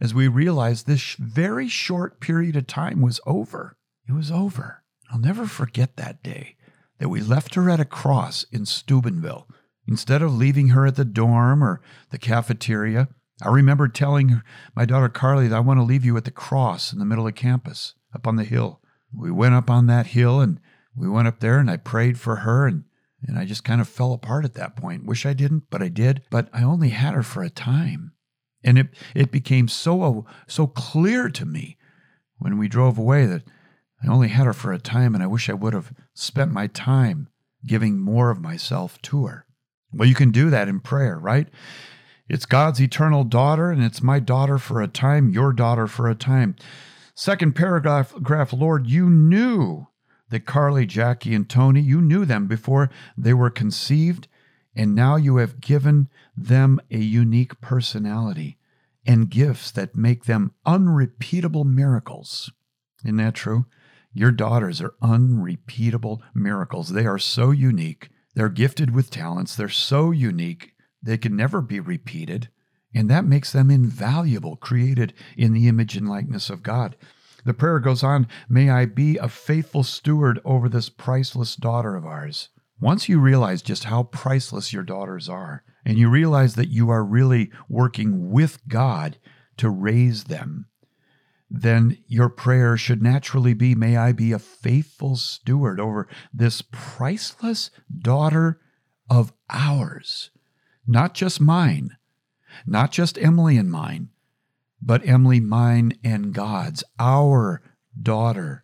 as 0.00 0.14
we 0.14 0.28
realized 0.28 0.86
this 0.86 1.14
very 1.14 1.68
short 1.68 2.20
period 2.20 2.56
of 2.56 2.66
time 2.66 3.00
was 3.00 3.20
over. 3.26 3.76
It 4.08 4.12
was 4.12 4.30
over. 4.30 4.82
I'll 5.10 5.18
never 5.18 5.46
forget 5.46 5.96
that 5.96 6.22
day 6.22 6.56
that 6.98 7.08
we 7.08 7.20
left 7.20 7.54
her 7.54 7.68
at 7.70 7.80
a 7.80 7.84
cross 7.84 8.44
in 8.50 8.66
Steubenville 8.66 9.46
Instead 9.88 10.22
of 10.22 10.34
leaving 10.34 10.68
her 10.68 10.86
at 10.86 10.96
the 10.96 11.04
dorm 11.04 11.62
or 11.62 11.80
the 12.10 12.18
cafeteria, 12.18 13.08
I 13.42 13.50
remember 13.50 13.88
telling 13.88 14.42
my 14.74 14.84
daughter 14.84 15.08
Carly 15.08 15.48
that 15.48 15.56
I 15.56 15.60
want 15.60 15.78
to 15.78 15.84
leave 15.84 16.04
you 16.04 16.16
at 16.16 16.24
the 16.24 16.30
cross 16.30 16.92
in 16.92 16.98
the 16.98 17.04
middle 17.04 17.26
of 17.26 17.34
campus, 17.34 17.94
up 18.14 18.26
on 18.26 18.36
the 18.36 18.44
hill. 18.44 18.80
We 19.14 19.30
went 19.30 19.54
up 19.54 19.70
on 19.70 19.86
that 19.86 20.08
hill 20.08 20.40
and 20.40 20.58
we 20.96 21.08
went 21.08 21.28
up 21.28 21.40
there 21.40 21.58
and 21.58 21.70
I 21.70 21.76
prayed 21.76 22.18
for 22.18 22.36
her 22.36 22.66
and, 22.66 22.84
and 23.22 23.38
I 23.38 23.44
just 23.44 23.64
kind 23.64 23.80
of 23.80 23.88
fell 23.88 24.12
apart 24.12 24.44
at 24.44 24.54
that 24.54 24.76
point. 24.76 25.06
Wish 25.06 25.26
I 25.26 25.34
didn't, 25.34 25.64
but 25.70 25.82
I 25.82 25.88
did. 25.88 26.22
But 26.30 26.48
I 26.52 26.62
only 26.62 26.88
had 26.88 27.14
her 27.14 27.22
for 27.22 27.42
a 27.42 27.50
time. 27.50 28.12
And 28.64 28.78
it, 28.78 28.88
it 29.14 29.30
became 29.30 29.68
so, 29.68 30.26
so 30.48 30.66
clear 30.66 31.28
to 31.28 31.44
me 31.46 31.76
when 32.38 32.58
we 32.58 32.68
drove 32.68 32.98
away 32.98 33.26
that 33.26 33.44
I 34.02 34.08
only 34.08 34.28
had 34.28 34.46
her 34.46 34.52
for 34.52 34.72
a 34.72 34.78
time 34.78 35.14
and 35.14 35.22
I 35.22 35.28
wish 35.28 35.48
I 35.48 35.54
would 35.54 35.74
have 35.74 35.92
spent 36.14 36.52
my 36.52 36.66
time 36.66 37.28
giving 37.66 37.98
more 37.98 38.30
of 38.30 38.40
myself 38.40 39.00
to 39.02 39.26
her. 39.26 39.45
Well, 39.92 40.08
you 40.08 40.14
can 40.14 40.30
do 40.30 40.50
that 40.50 40.68
in 40.68 40.80
prayer, 40.80 41.18
right? 41.18 41.48
It's 42.28 42.44
God's 42.44 42.80
eternal 42.80 43.24
daughter, 43.24 43.70
and 43.70 43.82
it's 43.82 44.02
my 44.02 44.18
daughter 44.18 44.58
for 44.58 44.82
a 44.82 44.88
time, 44.88 45.30
your 45.30 45.52
daughter 45.52 45.86
for 45.86 46.08
a 46.08 46.14
time. 46.14 46.56
Second 47.14 47.54
paragraph, 47.54 48.12
Lord, 48.52 48.88
you 48.88 49.08
knew 49.08 49.86
that 50.30 50.44
Carly, 50.44 50.86
Jackie, 50.86 51.34
and 51.34 51.48
Tony, 51.48 51.80
you 51.80 52.00
knew 52.00 52.24
them 52.24 52.46
before 52.46 52.90
they 53.16 53.32
were 53.32 53.48
conceived, 53.48 54.26
and 54.74 54.94
now 54.94 55.16
you 55.16 55.36
have 55.36 55.60
given 55.60 56.08
them 56.36 56.80
a 56.90 56.98
unique 56.98 57.60
personality 57.60 58.58
and 59.06 59.30
gifts 59.30 59.70
that 59.70 59.94
make 59.94 60.24
them 60.24 60.52
unrepeatable 60.66 61.64
miracles. 61.64 62.50
Isn't 63.04 63.16
that 63.18 63.34
true? 63.34 63.66
Your 64.12 64.32
daughters 64.32 64.82
are 64.82 64.94
unrepeatable 65.00 66.22
miracles. 66.34 66.88
They 66.88 67.06
are 67.06 67.18
so 67.18 67.52
unique. 67.52 68.08
They're 68.36 68.50
gifted 68.50 68.94
with 68.94 69.10
talents. 69.10 69.56
They're 69.56 69.70
so 69.70 70.10
unique 70.10 70.74
they 71.02 71.16
can 71.16 71.34
never 71.34 71.62
be 71.62 71.80
repeated, 71.80 72.50
and 72.94 73.08
that 73.08 73.24
makes 73.24 73.50
them 73.50 73.70
invaluable, 73.70 74.56
created 74.56 75.14
in 75.36 75.54
the 75.54 75.68
image 75.68 75.96
and 75.96 76.08
likeness 76.08 76.50
of 76.50 76.62
God. 76.62 76.96
The 77.46 77.54
prayer 77.54 77.78
goes 77.78 78.02
on 78.02 78.28
May 78.48 78.68
I 78.68 78.84
be 78.84 79.16
a 79.16 79.28
faithful 79.28 79.84
steward 79.84 80.38
over 80.44 80.68
this 80.68 80.90
priceless 80.90 81.56
daughter 81.56 81.96
of 81.96 82.04
ours. 82.04 82.50
Once 82.78 83.08
you 83.08 83.18
realize 83.18 83.62
just 83.62 83.84
how 83.84 84.02
priceless 84.02 84.70
your 84.70 84.82
daughters 84.82 85.30
are, 85.30 85.64
and 85.86 85.96
you 85.96 86.10
realize 86.10 86.56
that 86.56 86.68
you 86.68 86.90
are 86.90 87.04
really 87.04 87.50
working 87.70 88.30
with 88.30 88.68
God 88.68 89.16
to 89.56 89.70
raise 89.70 90.24
them, 90.24 90.66
then 91.48 91.98
your 92.06 92.28
prayer 92.28 92.76
should 92.76 93.02
naturally 93.02 93.54
be 93.54 93.74
May 93.74 93.96
I 93.96 94.12
be 94.12 94.32
a 94.32 94.38
faithful 94.38 95.16
steward 95.16 95.78
over 95.80 96.08
this 96.32 96.62
priceless 96.72 97.70
daughter 98.02 98.60
of 99.08 99.32
ours 99.48 100.30
not 100.86 101.14
just 101.14 101.40
mine, 101.40 101.96
not 102.66 102.92
just 102.92 103.18
Emily 103.18 103.56
and 103.56 103.70
mine, 103.70 104.10
but 104.80 105.06
Emily, 105.06 105.40
mine, 105.40 105.98
and 106.04 106.32
God's, 106.32 106.84
our 106.98 107.62
daughter. 108.00 108.62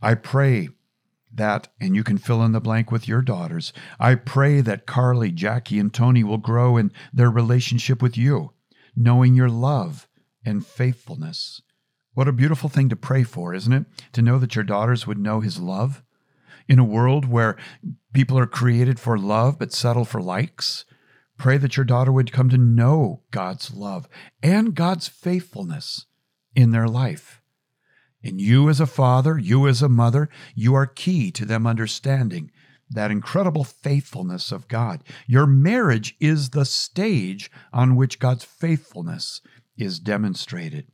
I 0.00 0.14
pray 0.14 0.70
that, 1.32 1.68
and 1.80 1.94
you 1.94 2.04
can 2.04 2.18
fill 2.18 2.42
in 2.42 2.52
the 2.52 2.60
blank 2.60 2.90
with 2.90 3.08
your 3.08 3.22
daughters. 3.22 3.72
I 3.98 4.14
pray 4.14 4.60
that 4.60 4.86
Carly, 4.86 5.30
Jackie, 5.30 5.78
and 5.78 5.92
Tony 5.92 6.24
will 6.24 6.38
grow 6.38 6.76
in 6.76 6.92
their 7.12 7.30
relationship 7.30 8.02
with 8.02 8.16
you, 8.16 8.52
knowing 8.96 9.34
your 9.34 9.48
love 9.48 10.08
and 10.44 10.66
faithfulness. 10.66 11.62
What 12.14 12.28
a 12.28 12.32
beautiful 12.32 12.68
thing 12.68 12.88
to 12.90 12.96
pray 12.96 13.22
for, 13.22 13.54
isn't 13.54 13.72
it? 13.72 13.84
To 14.12 14.22
know 14.22 14.38
that 14.38 14.54
your 14.54 14.64
daughters 14.64 15.06
would 15.06 15.18
know 15.18 15.40
his 15.40 15.58
love. 15.58 16.02
In 16.68 16.78
a 16.78 16.84
world 16.84 17.24
where 17.28 17.56
people 18.12 18.38
are 18.38 18.46
created 18.46 19.00
for 19.00 19.18
love 19.18 19.58
but 19.58 19.72
settle 19.72 20.04
for 20.04 20.20
likes, 20.20 20.84
Pray 21.42 21.56
that 21.56 21.76
your 21.76 21.84
daughter 21.84 22.12
would 22.12 22.30
come 22.30 22.48
to 22.50 22.56
know 22.56 23.22
God's 23.32 23.74
love 23.74 24.08
and 24.44 24.76
God's 24.76 25.08
faithfulness 25.08 26.06
in 26.54 26.70
their 26.70 26.86
life. 26.86 27.42
And 28.22 28.40
you, 28.40 28.68
as 28.68 28.78
a 28.78 28.86
father, 28.86 29.36
you, 29.38 29.66
as 29.66 29.82
a 29.82 29.88
mother, 29.88 30.28
you 30.54 30.74
are 30.74 30.86
key 30.86 31.32
to 31.32 31.44
them 31.44 31.66
understanding 31.66 32.52
that 32.88 33.10
incredible 33.10 33.64
faithfulness 33.64 34.52
of 34.52 34.68
God. 34.68 35.02
Your 35.26 35.46
marriage 35.46 36.14
is 36.20 36.50
the 36.50 36.64
stage 36.64 37.50
on 37.72 37.96
which 37.96 38.20
God's 38.20 38.44
faithfulness 38.44 39.40
is 39.76 39.98
demonstrated. 39.98 40.86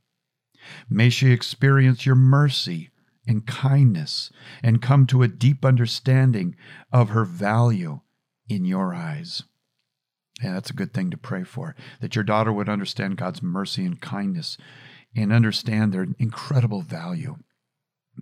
May 0.89 1.09
she 1.09 1.31
experience 1.31 2.05
your 2.05 2.15
mercy 2.15 2.89
and 3.27 3.45
kindness 3.45 4.31
and 4.63 4.81
come 4.81 5.05
to 5.07 5.23
a 5.23 5.27
deep 5.27 5.63
understanding 5.63 6.55
of 6.91 7.09
her 7.09 7.25
value 7.25 8.01
in 8.47 8.65
your 8.65 8.93
eyes. 8.93 9.43
Yeah, 10.41 10.53
that's 10.53 10.69
a 10.69 10.75
good 10.75 10.93
thing 10.93 11.11
to 11.11 11.17
pray 11.17 11.43
for. 11.43 11.75
That 12.01 12.15
your 12.15 12.23
daughter 12.23 12.51
would 12.51 12.69
understand 12.69 13.17
God's 13.17 13.43
mercy 13.43 13.85
and 13.85 13.99
kindness 13.99 14.57
and 15.15 15.33
understand 15.33 15.93
their 15.93 16.07
incredible 16.17 16.81
value. 16.81 17.37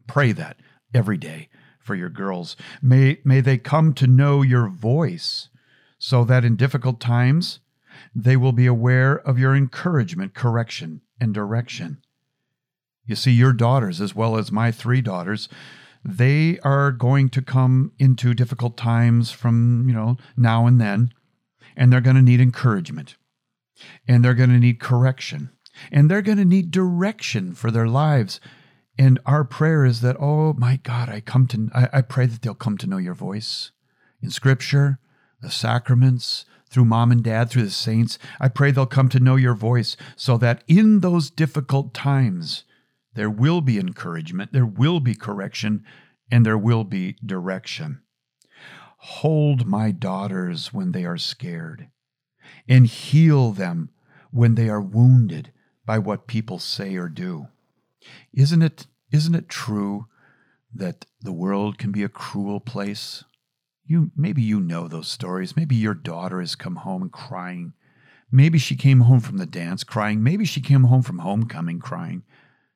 Pray 0.08 0.32
that 0.32 0.58
every 0.94 1.18
day 1.18 1.50
for 1.80 1.96
your 1.96 2.10
girls. 2.10 2.56
May, 2.82 3.20
may 3.24 3.40
they 3.42 3.58
come 3.58 3.94
to 3.94 4.08
know 4.08 4.42
your 4.42 4.68
voice 4.68 5.50
so 6.00 6.24
that 6.26 6.46
in 6.46 6.56
difficult 6.56 7.00
times 7.00 7.60
they 8.16 8.38
will 8.38 8.52
be 8.52 8.66
aware 8.66 9.16
of 9.16 9.40
your 9.40 9.56
encouragement, 9.56 10.34
correction, 10.34 11.02
and 11.20 11.34
direction. 11.34 12.02
You 13.06 13.16
see, 13.16 13.32
your 13.32 13.54
daughters, 13.54 14.02
as 14.02 14.16
well 14.16 14.38
as 14.38 14.52
my 14.52 14.72
three 14.72 15.02
daughters, 15.02 15.48
they 16.04 16.60
are 16.60 16.92
going 16.92 17.30
to 17.30 17.42
come 17.42 17.92
into 17.98 18.34
difficult 18.34 18.78
times 18.78 19.32
from, 19.32 19.86
you 19.88 19.94
know, 19.94 20.18
now 20.36 20.68
and 20.68 20.80
then 20.80 21.12
and 21.78 21.94
they're 21.94 22.02
going 22.02 22.16
to 22.16 22.22
need 22.22 22.42
encouragement, 22.42 23.16
and 24.08 24.26
they're 24.26 24.34
going 24.34 24.50
to 24.50 24.60
need 24.60 24.80
correction, 24.80 25.52
and 25.92 26.10
they're 26.10 26.24
going 26.24 26.40
to 26.40 26.44
need 26.44 26.72
direction 26.72 27.54
for 27.54 27.70
their 27.70 27.88
lives. 27.88 28.42
And 28.98 29.20
our 29.28 29.44
prayer 29.44 29.86
is 29.86 30.02
that, 30.02 30.18
oh 30.20 30.54
my 30.54 30.78
God, 30.78 31.08
I 31.08 31.22
come 31.22 31.46
to, 31.48 31.70
I, 31.74 31.90
I 31.94 32.02
pray 32.02 32.26
that 32.26 32.42
they'll 32.42 32.56
come 32.56 32.80
to 32.80 32.88
know 32.88 32.98
your 32.98 33.14
voice 33.14 33.72
in 34.22 34.32
Scripture, 34.32 34.98
the 35.40 35.52
sacraments, 35.52 36.46
through 36.70 36.86
mom 36.86 37.12
and 37.12 37.24
dad, 37.24 37.50
through 37.50 37.64
the 37.64 37.72
saints. 37.72 38.20
I 38.40 38.50
pray 38.50 38.72
they'll 38.72 38.86
come 38.86 39.10
to 39.10 39.20
know 39.20 39.36
your 39.36 39.54
voice 39.54 39.98
so 40.16 40.38
that 40.38 40.64
in 40.68 41.00
those 41.00 41.30
difficult 41.30 41.94
times, 41.94 42.64
there 43.14 43.30
will 43.30 43.62
be 43.62 43.80
encouragement, 43.80 44.54
there 44.54 44.66
will 44.66 45.00
be 45.00 45.16
correction, 45.16 45.84
and 46.30 46.46
there 46.46 46.58
will 46.58 46.84
be 46.84 47.16
direction. 47.26 48.02
Hold 48.98 49.66
my 49.66 49.92
daughters 49.92 50.74
when 50.74 50.92
they 50.92 51.06
are 51.06 51.18
scared, 51.18 51.90
and 52.68 52.86
heal 52.86 53.52
them 53.52 53.90
when 54.32 54.56
they 54.56 54.70
are 54.70 54.82
wounded 54.82 55.52
by 55.86 55.98
what 55.98 56.28
people 56.28 56.60
say 56.60 56.96
or 56.96 57.08
do. 57.08 57.48
Isn't 58.34 58.62
it, 58.62 58.88
isn't 59.12 59.36
it 59.36 59.50
true 59.50 60.08
that 60.74 61.06
the 61.22 61.34
world 61.34 61.78
can 61.78 61.92
be 61.92 62.04
a 62.04 62.10
cruel 62.10 62.60
place? 62.60 63.24
You, 63.88 64.12
maybe 64.16 64.42
you 64.42 64.60
know 64.60 64.88
those 64.88 65.08
stories. 65.08 65.56
Maybe 65.56 65.76
your 65.76 65.94
daughter 65.94 66.42
has 66.42 66.56
come 66.56 66.78
home 66.78 67.10
crying. 67.10 67.74
Maybe 68.30 68.60
she 68.60 68.76
came 68.76 69.02
home 69.02 69.22
from 69.22 69.38
the 69.38 69.46
dance 69.46 69.84
crying. 69.86 70.22
Maybe 70.22 70.44
she 70.44 70.60
came 70.60 70.84
home 70.84 71.02
from 71.02 71.20
homecoming 71.20 71.80
crying. 71.80 72.24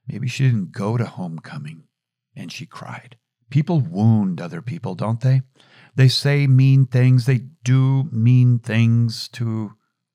Maybe 0.07 0.27
she 0.27 0.45
didn't 0.45 0.71
go 0.71 0.97
to 0.97 1.05
homecoming 1.05 1.83
and 2.35 2.51
she 2.51 2.65
cried. 2.65 3.17
People 3.49 3.81
wound 3.81 4.39
other 4.39 4.61
people, 4.61 4.95
don't 4.95 5.19
they? 5.19 5.41
They 5.95 6.07
say 6.07 6.47
mean 6.47 6.85
things, 6.85 7.25
they 7.25 7.41
do 7.63 8.05
mean 8.11 8.59
things 8.59 9.27
to 9.29 9.73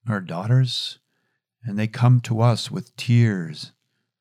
our 0.09 0.21
daughters, 0.21 0.99
and 1.63 1.79
they 1.79 1.87
come 1.87 2.21
to 2.21 2.41
us 2.41 2.71
with 2.71 2.97
tears, 2.97 3.73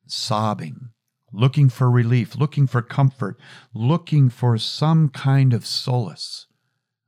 sobbing, 0.06 0.90
looking 1.32 1.70
for 1.70 1.90
relief, 1.90 2.36
looking 2.36 2.66
for 2.66 2.82
comfort, 2.82 3.38
looking 3.72 4.28
for 4.28 4.58
some 4.58 5.08
kind 5.08 5.54
of 5.54 5.64
solace. 5.64 6.46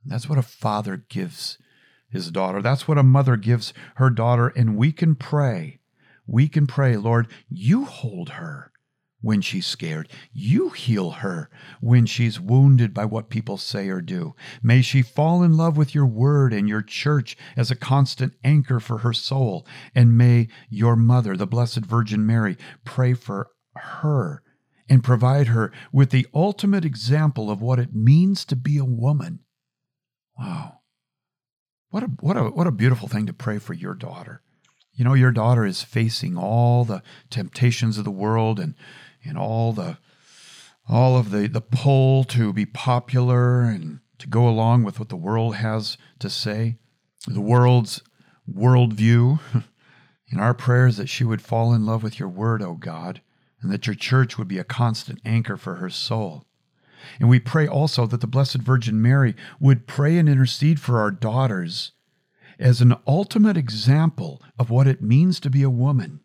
That's 0.05 0.29
what 0.29 0.37
a 0.37 0.43
father 0.43 0.97
gives 0.97 1.57
his 2.09 2.31
daughter. 2.31 2.61
That's 2.61 2.87
what 2.87 2.97
a 2.97 3.03
mother 3.03 3.37
gives 3.37 3.73
her 3.95 4.09
daughter. 4.09 4.47
And 4.47 4.75
we 4.75 4.91
can 4.91 5.15
pray. 5.15 5.79
We 6.25 6.47
can 6.47 6.67
pray, 6.67 6.97
Lord, 6.97 7.27
you 7.49 7.85
hold 7.85 8.29
her 8.29 8.71
when 9.21 9.41
she's 9.41 9.67
scared. 9.67 10.09
You 10.31 10.69
heal 10.69 11.11
her 11.11 11.49
when 11.81 12.05
she's 12.05 12.39
wounded 12.39 12.93
by 12.93 13.05
what 13.05 13.29
people 13.29 13.57
say 13.57 13.89
or 13.89 14.01
do. 14.01 14.33
May 14.63 14.81
she 14.81 15.01
fall 15.01 15.43
in 15.43 15.57
love 15.57 15.75
with 15.75 15.93
your 15.93 16.05
word 16.05 16.53
and 16.53 16.69
your 16.69 16.81
church 16.81 17.37
as 17.57 17.69
a 17.69 17.75
constant 17.75 18.33
anchor 18.43 18.79
for 18.79 18.99
her 18.99 19.13
soul. 19.13 19.67
And 19.93 20.17
may 20.17 20.47
your 20.69 20.95
mother, 20.95 21.35
the 21.35 21.47
Blessed 21.47 21.79
Virgin 21.79 22.25
Mary, 22.25 22.57
pray 22.85 23.13
for 23.13 23.49
her 23.75 24.41
and 24.87 25.03
provide 25.03 25.47
her 25.47 25.71
with 25.91 26.09
the 26.09 26.27
ultimate 26.33 26.85
example 26.85 27.51
of 27.51 27.61
what 27.61 27.79
it 27.79 27.93
means 27.93 28.45
to 28.45 28.55
be 28.55 28.77
a 28.77 28.85
woman. 28.85 29.39
Wow. 30.39 30.79
What 31.89 32.03
a, 32.03 32.07
what 32.21 32.37
a, 32.37 32.43
what 32.43 32.67
a 32.67 32.71
beautiful 32.71 33.07
thing 33.07 33.25
to 33.25 33.33
pray 33.33 33.59
for 33.59 33.73
your 33.73 33.93
daughter. 33.93 34.41
You 34.93 35.03
know, 35.03 35.13
your 35.13 35.31
daughter 35.31 35.65
is 35.65 35.83
facing 35.83 36.37
all 36.37 36.85
the 36.85 37.03
temptations 37.29 37.97
of 37.97 38.05
the 38.05 38.11
world 38.11 38.59
and 38.59 38.75
and 39.23 39.37
all 39.37 39.73
the 39.73 39.97
all 40.87 41.17
of 41.17 41.31
the 41.31 41.47
the 41.47 41.61
pull 41.61 42.23
to 42.25 42.53
be 42.53 42.65
popular 42.65 43.63
and 43.63 43.99
to 44.17 44.27
go 44.27 44.47
along 44.47 44.83
with 44.83 44.99
what 44.99 45.09
the 45.09 45.15
world 45.15 45.55
has 45.55 45.97
to 46.19 46.29
say, 46.29 46.77
the 47.27 47.41
world's 47.41 48.01
worldview. 48.49 49.39
In 50.31 50.39
our 50.39 50.53
prayers 50.53 50.97
that 50.97 51.09
she 51.09 51.23
would 51.23 51.41
fall 51.41 51.73
in 51.73 51.87
love 51.87 52.03
with 52.03 52.19
your 52.19 52.29
word, 52.29 52.61
O 52.61 52.75
God, 52.75 53.21
and 53.63 53.71
that 53.71 53.87
your 53.87 53.95
church 53.95 54.37
would 54.37 54.47
be 54.47 54.59
a 54.59 54.63
constant 54.63 55.19
anchor 55.25 55.57
for 55.57 55.77
her 55.77 55.89
soul. 55.89 56.45
And 57.19 57.29
we 57.29 57.39
pray 57.39 57.67
also 57.67 58.05
that 58.07 58.21
the 58.21 58.27
Blessed 58.27 58.57
Virgin 58.57 59.01
Mary 59.01 59.35
would 59.59 59.87
pray 59.87 60.17
and 60.17 60.29
intercede 60.29 60.79
for 60.79 60.99
our 60.99 61.11
daughters 61.11 61.91
as 62.59 62.81
an 62.81 62.95
ultimate 63.07 63.57
example 63.57 64.41
of 64.57 64.69
what 64.69 64.87
it 64.87 65.01
means 65.01 65.39
to 65.39 65.49
be 65.49 65.63
a 65.63 65.69
woman. 65.69 66.19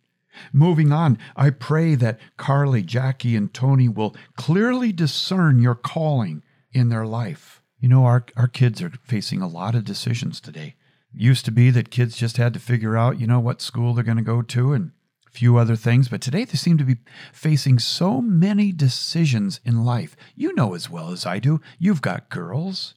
Moving 0.53 0.91
on, 0.91 1.19
I 1.37 1.51
pray 1.51 1.95
that 1.95 2.19
Carly, 2.37 2.83
Jackie, 2.83 3.37
and 3.37 3.55
Tony 3.55 3.89
will 3.89 4.17
clearly 4.37 4.93
discern 4.93 5.61
your 5.61 5.77
calling 5.77 6.43
in 6.73 6.89
their 6.89 7.07
life. 7.07 7.63
You 7.79 7.89
know, 7.89 8.05
our, 8.05 8.27
our 8.37 8.49
kids 8.49 8.83
are 8.83 8.93
facing 9.05 9.41
a 9.41 9.49
lot 9.49 9.75
of 9.75 9.85
decisions 9.85 10.41
today. 10.41 10.75
It 11.15 11.21
used 11.21 11.45
to 11.45 11.53
be 11.53 11.71
that 11.71 11.91
kids 11.91 12.17
just 12.17 12.37
had 12.37 12.53
to 12.55 12.59
figure 12.61 12.97
out, 12.97 13.21
you 13.21 13.27
know, 13.29 13.39
what 13.39 13.61
school 13.61 13.95
they're 13.95 14.03
going 14.03 14.17
to 14.17 14.23
go 14.23 14.43
to 14.43 14.73
and 14.73 14.91
few 15.35 15.57
other 15.57 15.77
things, 15.77 16.09
but 16.09 16.21
today 16.21 16.45
they 16.45 16.55
seem 16.55 16.79
to 16.79 16.85
be 16.85 16.97
facing 17.33 17.79
so 17.79 18.23
many 18.23 18.71
decisions 18.73 19.61
in 19.65 19.85
life. 19.85 20.17
You 20.35 20.55
know 20.55 20.75
as 20.75 20.89
well 20.89 21.11
as 21.11 21.27
I 21.27 21.41
do, 21.41 21.61
you've 21.79 22.03
got 22.03 22.31
girls. 22.31 22.95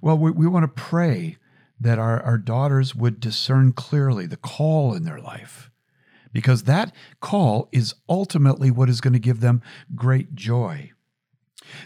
Well, 0.00 0.18
we, 0.18 0.32
we 0.32 0.46
want 0.48 0.64
to 0.64 0.82
pray 0.82 1.36
that 1.80 1.98
our, 1.98 2.20
our 2.22 2.38
daughters 2.38 2.94
would 2.94 3.20
discern 3.20 3.72
clearly 3.72 4.26
the 4.26 4.36
call 4.36 4.94
in 4.94 5.04
their 5.04 5.20
life 5.20 5.70
because 6.32 6.64
that 6.64 6.92
call 7.20 7.68
is 7.72 7.94
ultimately 8.08 8.70
what 8.70 8.88
is 8.88 9.00
going 9.00 9.12
to 9.12 9.18
give 9.18 9.40
them 9.40 9.62
great 9.94 10.34
joy. 10.34 10.90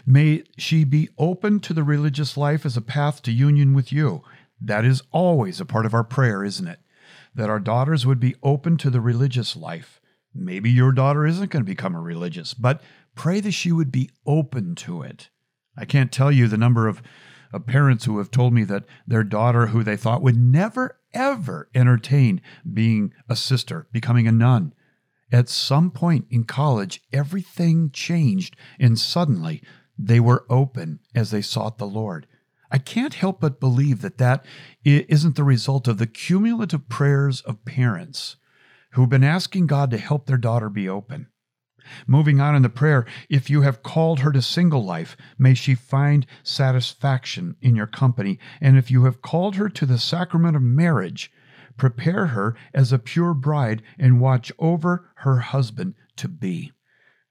May 0.05 0.43
she 0.57 0.83
be 0.83 1.09
open 1.17 1.59
to 1.61 1.73
the 1.73 1.83
religious 1.83 2.35
life 2.35 2.65
as 2.65 2.77
a 2.77 2.81
path 2.81 3.21
to 3.23 3.31
union 3.31 3.73
with 3.73 3.91
you. 3.91 4.23
That 4.59 4.85
is 4.85 5.03
always 5.11 5.59
a 5.59 5.65
part 5.65 5.85
of 5.85 5.93
our 5.93 6.03
prayer, 6.03 6.43
isn't 6.43 6.67
it? 6.67 6.79
That 7.37 7.49
our 7.49 7.59
daughters 7.59 8.05
would 8.05 8.19
be 8.19 8.35
open 8.43 8.75
to 8.77 8.89
the 8.89 8.99
religious 8.99 9.55
life. 9.55 10.01
Maybe 10.35 10.69
your 10.69 10.91
daughter 10.91 11.25
isn't 11.25 11.51
going 11.51 11.63
to 11.63 11.69
become 11.69 11.95
a 11.95 12.01
religious, 12.01 12.53
but 12.53 12.81
pray 13.15 13.39
that 13.39 13.51
she 13.51 13.71
would 13.71 13.91
be 13.91 14.09
open 14.25 14.75
to 14.75 15.01
it. 15.01 15.29
I 15.77 15.85
can't 15.85 16.11
tell 16.11 16.31
you 16.31 16.47
the 16.47 16.57
number 16.57 16.87
of 16.87 17.01
of 17.53 17.65
parents 17.65 18.05
who 18.05 18.17
have 18.17 18.29
told 18.29 18.53
me 18.53 18.63
that 18.65 18.83
their 19.07 19.23
daughter, 19.23 19.67
who 19.67 19.83
they 19.83 19.95
thought 19.95 20.21
would 20.21 20.35
never, 20.35 20.99
ever 21.13 21.69
entertain 21.73 22.41
being 22.73 23.13
a 23.29 23.35
sister, 23.37 23.87
becoming 23.93 24.27
a 24.27 24.31
nun, 24.33 24.73
at 25.31 25.49
some 25.49 25.91
point 25.91 26.25
in 26.29 26.43
college, 26.43 27.01
everything 27.11 27.89
changed, 27.91 28.55
and 28.79 28.97
suddenly 28.97 29.61
they 29.97 30.19
were 30.19 30.45
open 30.49 30.99
as 31.15 31.31
they 31.31 31.41
sought 31.41 31.77
the 31.77 31.87
Lord. 31.87 32.27
I 32.71 32.77
can't 32.77 33.13
help 33.13 33.39
but 33.41 33.59
believe 33.59 34.01
that 34.01 34.17
that 34.17 34.45
isn't 34.83 35.35
the 35.35 35.43
result 35.43 35.87
of 35.87 35.97
the 35.97 36.07
cumulative 36.07 36.89
prayers 36.89 37.41
of 37.41 37.65
parents 37.65 38.37
who've 38.91 39.09
been 39.09 39.23
asking 39.23 39.67
God 39.67 39.91
to 39.91 39.97
help 39.97 40.25
their 40.25 40.37
daughter 40.37 40.69
be 40.69 40.89
open. 40.89 41.27
Moving 42.05 42.41
on 42.41 42.55
in 42.55 42.63
the 42.63 42.69
prayer, 42.69 43.05
if 43.29 43.49
you 43.49 43.61
have 43.61 43.83
called 43.83 44.19
her 44.19 44.31
to 44.31 44.41
single 44.41 44.83
life, 44.83 45.15
may 45.37 45.53
she 45.53 45.75
find 45.75 46.25
satisfaction 46.43 47.55
in 47.61 47.75
your 47.75 47.87
company. 47.87 48.39
And 48.59 48.77
if 48.77 48.91
you 48.91 49.05
have 49.05 49.21
called 49.21 49.55
her 49.55 49.69
to 49.69 49.85
the 49.85 49.97
sacrament 49.97 50.55
of 50.55 50.61
marriage, 50.61 51.31
prepare 51.77 52.27
her 52.27 52.55
as 52.73 52.91
a 52.91 52.99
pure 52.99 53.33
bride 53.33 53.83
and 53.97 54.19
watch 54.19 54.51
over 54.59 55.11
her 55.17 55.39
husband 55.39 55.93
to 56.17 56.27
be. 56.27 56.73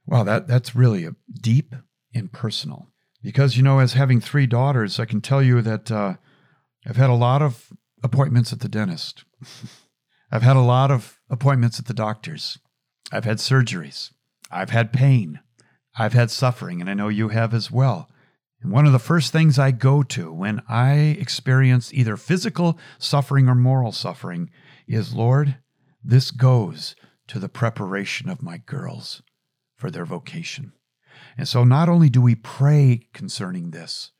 Wow, 0.07 0.23
that, 0.23 0.47
that's 0.47 0.77
really 0.77 1.05
a 1.05 1.17
deep 1.35 1.75
and 2.15 2.33
personal. 2.33 2.89
Because, 3.27 3.57
you 3.57 3.65
know, 3.65 3.81
as 3.81 3.95
having 3.95 4.21
three 4.21 4.47
daughters, 4.47 5.01
I 5.01 5.05
can 5.05 5.21
tell 5.21 5.43
you 5.43 5.61
that 5.61 5.91
uh, 5.91 6.15
I've 6.87 6.97
had 6.97 7.11
a 7.11 7.15
lot 7.15 7.43
of 7.43 7.73
appointments 8.05 8.53
at 8.53 8.61
the 8.61 8.69
dentist. 8.69 9.25
I've 10.31 10.45
had 10.45 10.55
a 10.55 10.61
lot 10.61 10.93
of 10.93 11.19
appointments 11.29 11.81
at 11.81 11.87
the 11.87 11.93
doctors. 11.93 12.61
I've 13.11 13.25
had 13.25 13.39
surgeries. 13.39 14.13
I've 14.49 14.71
had 14.71 14.93
pain. 14.93 15.41
I've 15.99 16.13
had 16.13 16.31
suffering, 16.31 16.81
and 16.81 16.89
I 16.89 16.95
know 16.95 17.09
you 17.09 17.31
have 17.31 17.53
as 17.53 17.69
well. 17.69 18.09
And 18.63 18.71
one 18.71 18.87
of 18.87 18.93
the 18.93 19.01
first 19.01 19.33
things 19.33 19.59
I 19.59 19.73
go 19.73 20.05
to 20.05 20.33
when 20.33 20.63
I 20.69 20.93
experience 21.19 21.93
either 21.93 22.17
physical 22.17 22.79
suffering 22.97 23.49
or 23.49 23.57
moral 23.57 23.91
suffering 23.91 24.51
is 24.87 25.17
Lord, 25.17 25.57
this 26.01 26.31
goes 26.31 26.95
to 27.27 27.41
the 27.41 27.49
preparation 27.49 28.29
of 28.29 28.41
my 28.41 28.59
girls 28.59 29.21
for 29.75 29.91
their 29.91 30.07
vocation. 30.07 30.75
And 31.37 31.47
so 31.47 31.65
not 31.65 31.89
only 31.89 32.09
do 32.09 32.21
we 32.21 32.35
pray 32.35 33.09
concerning 33.13 33.71
this, 33.71 34.13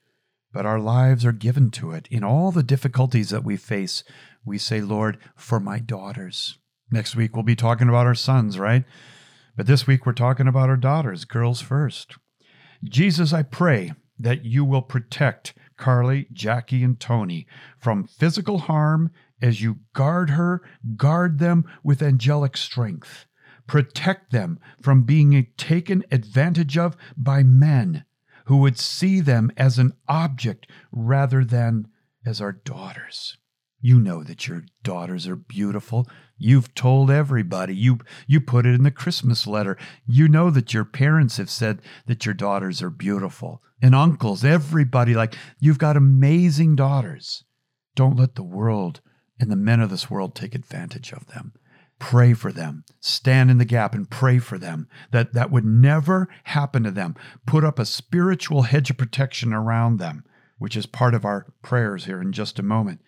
but 0.53 0.67
our 0.67 0.79
lives 0.79 1.25
are 1.25 1.33
given 1.33 1.71
to 1.73 1.93
it. 1.93 2.07
In 2.11 2.25
all 2.25 2.53
the 2.53 2.63
difficulties 2.63 3.31
that 3.31 3.45
we 3.45 3.57
face, 3.57 4.05
we 4.45 4.59
say, 4.59 4.81
Lord, 4.81 5.19
for 5.35 5.61
my 5.61 5.79
daughters. 5.79 6.59
Next 6.91 7.17
week, 7.17 7.35
we'll 7.35 7.43
be 7.43 7.57
talking 7.57 7.89
about 7.89 8.07
our 8.07 8.15
sons, 8.15 8.59
right? 8.59 8.85
But 9.57 9.67
this 9.67 9.87
week 9.87 10.07
we're 10.07 10.13
talking 10.13 10.47
about 10.47 10.69
our 10.69 10.77
daughters, 10.77 11.25
girls 11.25 11.61
first. 11.61 12.17
Jesus, 12.85 13.33
I 13.33 13.43
pray 13.43 13.93
that 14.19 14.45
you 14.45 14.65
will 14.65 14.83
protect 14.83 15.55
Carly, 15.77 16.27
Jackie, 16.33 16.85
and 16.85 16.99
Tony 16.99 17.47
from 17.79 18.07
physical 18.07 18.59
harm 18.59 19.11
as 19.43 19.61
you 19.61 19.81
guard 19.95 20.31
her, 20.31 20.63
guard 20.97 21.39
them 21.39 21.65
with 21.83 22.03
angelic 22.03 22.57
strength. 22.57 23.27
Protect 23.67 24.31
them 24.31 24.59
from 24.81 25.03
being 25.03 25.47
taken 25.57 26.05
advantage 26.11 26.79
of 26.79 26.97
by 27.17 27.43
men 27.43 28.05
who 28.47 28.59
would 28.59 28.79
see 28.79 29.21
them 29.21 29.51
as 29.57 29.79
an 29.79 29.93
object 30.09 30.67
rather 30.93 31.45
than 31.45 31.89
as 32.25 32.41
our 32.41 32.53
daughters. 32.53 33.37
You 33.81 34.01
know 34.01 34.23
that 34.25 34.49
your 34.49 34.65
daughters 34.83 35.29
are 35.29 35.37
beautiful. 35.37 36.09
You've 36.39 36.75
told 36.75 37.11
everybody. 37.11 37.75
You 37.75 37.99
you 38.27 38.41
put 38.41 38.67
it 38.67 38.75
in 38.75 38.83
the 38.83 38.91
Christmas 38.91 39.47
letter. 39.47 39.77
You 40.07 40.29
know 40.29 40.51
that 40.51 40.75
your 40.75 40.85
parents 40.85 41.37
have 41.37 41.51
said 41.51 41.83
that 42.07 42.25
your 42.25 42.35
daughters 42.35 42.83
are 42.83 42.91
beautiful. 42.91 43.63
And 43.83 43.95
uncles, 43.95 44.45
everybody 44.45 45.15
like 45.15 45.37
you've 45.61 45.79
got 45.79 45.97
amazing 45.97 46.77
daughters. 46.77 47.45
Don't 47.95 48.17
let 48.17 48.35
the 48.35 48.43
world 48.43 49.01
and 49.39 49.51
the 49.51 49.57
men 49.57 49.81
of 49.81 49.91
this 49.91 50.11
world 50.11 50.35
take 50.35 50.55
advantage 50.55 51.13
of 51.13 51.27
them. 51.27 51.53
Pray 51.99 52.35
for 52.35 52.53
them. 52.53 52.85
Stand 53.01 53.51
in 53.51 53.59
the 53.59 53.65
gap 53.65 53.95
and 53.95 54.11
pray 54.11 54.39
for 54.39 54.59
them 54.59 54.89
that 55.13 55.33
that 55.33 55.51
would 55.51 55.65
never 55.65 56.29
happen 56.45 56.83
to 56.83 56.91
them. 56.91 57.15
Put 57.47 57.65
up 57.65 57.79
a 57.79 57.87
spiritual 57.87 58.63
hedge 58.63 58.91
of 58.91 58.99
protection 58.99 59.53
around 59.53 59.99
them, 59.99 60.25
which 60.59 60.77
is 60.77 60.87
part 60.87 61.15
of 61.15 61.25
our 61.25 61.47
prayers 61.63 62.05
here 62.05 62.21
in 62.21 62.33
just 62.33 62.59
a 62.59 62.63
moment 62.63 63.01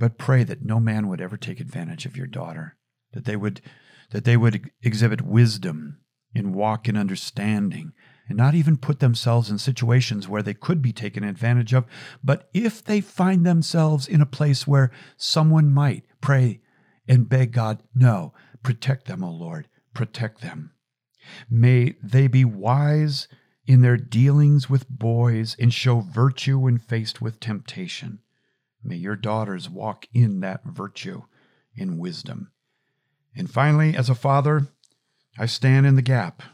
but 0.00 0.18
pray 0.18 0.42
that 0.42 0.64
no 0.64 0.80
man 0.80 1.06
would 1.06 1.20
ever 1.20 1.36
take 1.36 1.60
advantage 1.60 2.06
of 2.06 2.16
your 2.16 2.26
daughter, 2.26 2.76
that 3.12 3.26
they 3.26 3.36
would 3.36 3.60
that 4.10 4.24
they 4.24 4.36
would 4.36 4.70
exhibit 4.82 5.20
wisdom 5.22 6.00
in 6.34 6.52
walk 6.52 6.88
in 6.88 6.96
understanding 6.96 7.92
and 8.28 8.36
not 8.36 8.54
even 8.54 8.76
put 8.76 8.98
themselves 8.98 9.50
in 9.50 9.58
situations 9.58 10.26
where 10.26 10.42
they 10.42 10.54
could 10.54 10.82
be 10.82 10.92
taken 10.92 11.22
advantage 11.22 11.72
of. 11.72 11.84
But 12.24 12.48
if 12.52 12.82
they 12.82 13.00
find 13.00 13.46
themselves 13.46 14.08
in 14.08 14.20
a 14.20 14.26
place 14.26 14.66
where 14.66 14.90
someone 15.16 15.72
might 15.72 16.02
pray 16.20 16.60
and 17.10 17.28
beg 17.28 17.52
God, 17.52 17.82
no, 17.92 18.32
protect 18.62 19.06
them, 19.06 19.24
O 19.24 19.30
Lord, 19.30 19.66
protect 19.92 20.40
them. 20.40 20.70
May 21.50 21.96
they 22.02 22.28
be 22.28 22.44
wise 22.44 23.26
in 23.66 23.82
their 23.82 23.96
dealings 23.96 24.70
with 24.70 24.88
boys 24.88 25.56
and 25.58 25.74
show 25.74 26.00
virtue 26.00 26.58
when 26.60 26.78
faced 26.78 27.20
with 27.20 27.40
temptation. 27.40 28.20
May 28.82 28.94
your 28.94 29.16
daughters 29.16 29.68
walk 29.68 30.06
in 30.14 30.38
that 30.40 30.64
virtue, 30.64 31.22
in 31.74 31.98
wisdom. 31.98 32.52
And 33.36 33.50
finally, 33.50 33.96
as 33.96 34.08
a 34.08 34.14
father, 34.14 34.68
I 35.36 35.46
stand 35.46 35.86
in 35.86 35.96
the 35.96 36.02
gap 36.02 36.44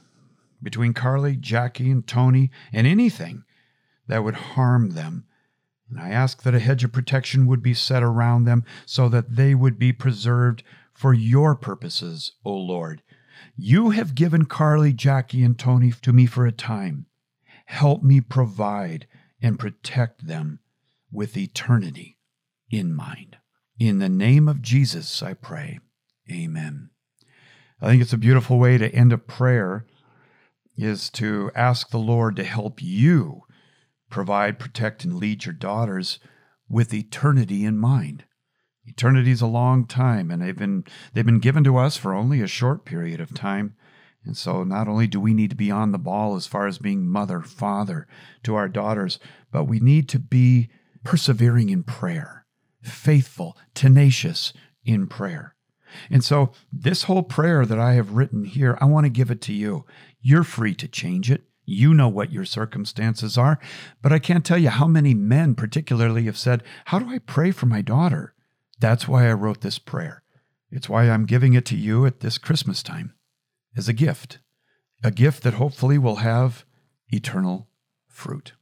between 0.62 0.94
Carly, 0.94 1.36
Jackie, 1.36 1.90
and 1.90 2.06
Tony, 2.06 2.50
and 2.72 2.86
anything 2.86 3.44
that 4.08 4.24
would 4.24 4.34
harm 4.34 4.90
them. 4.90 5.26
And 5.90 6.00
I 6.00 6.10
ask 6.10 6.42
that 6.42 6.54
a 6.54 6.60
hedge 6.60 6.84
of 6.84 6.92
protection 6.92 7.46
would 7.46 7.62
be 7.62 7.74
set 7.74 8.02
around 8.02 8.44
them 8.44 8.64
so 8.84 9.08
that 9.08 9.36
they 9.36 9.54
would 9.54 9.78
be 9.78 9.92
preserved 9.92 10.62
for 10.92 11.14
your 11.14 11.54
purposes, 11.54 12.32
O 12.44 12.54
Lord. 12.54 13.02
You 13.56 13.90
have 13.90 14.14
given 14.14 14.46
Carly, 14.46 14.92
Jackie, 14.92 15.44
and 15.44 15.58
Tony 15.58 15.92
to 16.02 16.12
me 16.12 16.26
for 16.26 16.46
a 16.46 16.52
time. 16.52 17.06
Help 17.66 18.02
me 18.02 18.20
provide 18.20 19.06
and 19.40 19.58
protect 19.58 20.26
them 20.26 20.60
with 21.10 21.36
eternity 21.36 22.16
in 22.70 22.94
mind. 22.94 23.36
In 23.78 23.98
the 23.98 24.08
name 24.08 24.48
of 24.48 24.62
Jesus, 24.62 25.22
I 25.22 25.34
pray. 25.34 25.78
Amen. 26.30 26.90
I 27.80 27.88
think 27.88 28.02
it's 28.02 28.12
a 28.12 28.18
beautiful 28.18 28.58
way 28.58 28.78
to 28.78 28.94
end 28.94 29.12
a 29.12 29.18
prayer 29.18 29.84
is 30.76 31.10
to 31.10 31.50
ask 31.54 31.90
the 31.90 31.98
Lord 31.98 32.36
to 32.36 32.44
help 32.44 32.82
you 32.82 33.42
provide, 34.16 34.58
protect, 34.58 35.04
and 35.04 35.16
lead 35.16 35.44
your 35.44 35.52
daughters 35.52 36.18
with 36.70 36.94
eternity 36.94 37.66
in 37.66 37.76
mind. 37.76 38.24
Eternity 38.86 39.30
is 39.30 39.42
a 39.42 39.46
long 39.46 39.84
time, 39.86 40.30
and 40.30 40.40
they've 40.40 40.56
been 40.56 40.84
they've 41.12 41.26
been 41.26 41.38
given 41.38 41.62
to 41.62 41.76
us 41.76 41.98
for 41.98 42.14
only 42.14 42.40
a 42.40 42.46
short 42.46 42.86
period 42.86 43.20
of 43.20 43.34
time. 43.34 43.74
And 44.24 44.34
so 44.34 44.64
not 44.64 44.88
only 44.88 45.06
do 45.06 45.20
we 45.20 45.34
need 45.34 45.50
to 45.50 45.54
be 45.56 45.70
on 45.70 45.92
the 45.92 45.98
ball 45.98 46.34
as 46.34 46.46
far 46.46 46.66
as 46.66 46.78
being 46.78 47.06
mother, 47.06 47.42
father 47.42 48.06
to 48.44 48.54
our 48.54 48.68
daughters, 48.68 49.18
but 49.52 49.64
we 49.64 49.80
need 49.80 50.08
to 50.08 50.18
be 50.18 50.70
persevering 51.04 51.68
in 51.68 51.82
prayer, 51.82 52.46
faithful, 52.80 53.54
tenacious 53.74 54.54
in 54.82 55.08
prayer. 55.08 55.54
And 56.08 56.24
so, 56.24 56.52
this 56.72 57.02
whole 57.02 57.22
prayer 57.22 57.66
that 57.66 57.78
I 57.78 57.92
have 57.92 58.12
written 58.12 58.46
here, 58.46 58.78
I 58.80 58.86
want 58.86 59.04
to 59.04 59.10
give 59.10 59.30
it 59.30 59.42
to 59.42 59.52
you. 59.52 59.84
You're 60.22 60.42
free 60.42 60.74
to 60.76 60.88
change 60.88 61.30
it. 61.30 61.42
You 61.66 61.92
know 61.92 62.08
what 62.08 62.32
your 62.32 62.44
circumstances 62.44 63.36
are. 63.36 63.58
But 64.00 64.12
I 64.12 64.20
can't 64.20 64.44
tell 64.44 64.56
you 64.56 64.70
how 64.70 64.86
many 64.86 65.12
men, 65.12 65.54
particularly, 65.56 66.24
have 66.24 66.38
said, 66.38 66.62
How 66.86 67.00
do 67.00 67.10
I 67.10 67.18
pray 67.18 67.50
for 67.50 67.66
my 67.66 67.82
daughter? 67.82 68.34
That's 68.78 69.08
why 69.08 69.28
I 69.28 69.32
wrote 69.32 69.60
this 69.60 69.78
prayer. 69.78 70.22
It's 70.70 70.88
why 70.88 71.10
I'm 71.10 71.26
giving 71.26 71.54
it 71.54 71.64
to 71.66 71.76
you 71.76 72.06
at 72.06 72.20
this 72.20 72.38
Christmas 72.38 72.82
time 72.82 73.14
as 73.76 73.88
a 73.88 73.92
gift, 73.92 74.38
a 75.02 75.10
gift 75.10 75.42
that 75.42 75.54
hopefully 75.54 75.98
will 75.98 76.16
have 76.16 76.64
eternal 77.08 77.68
fruit. 78.08 78.52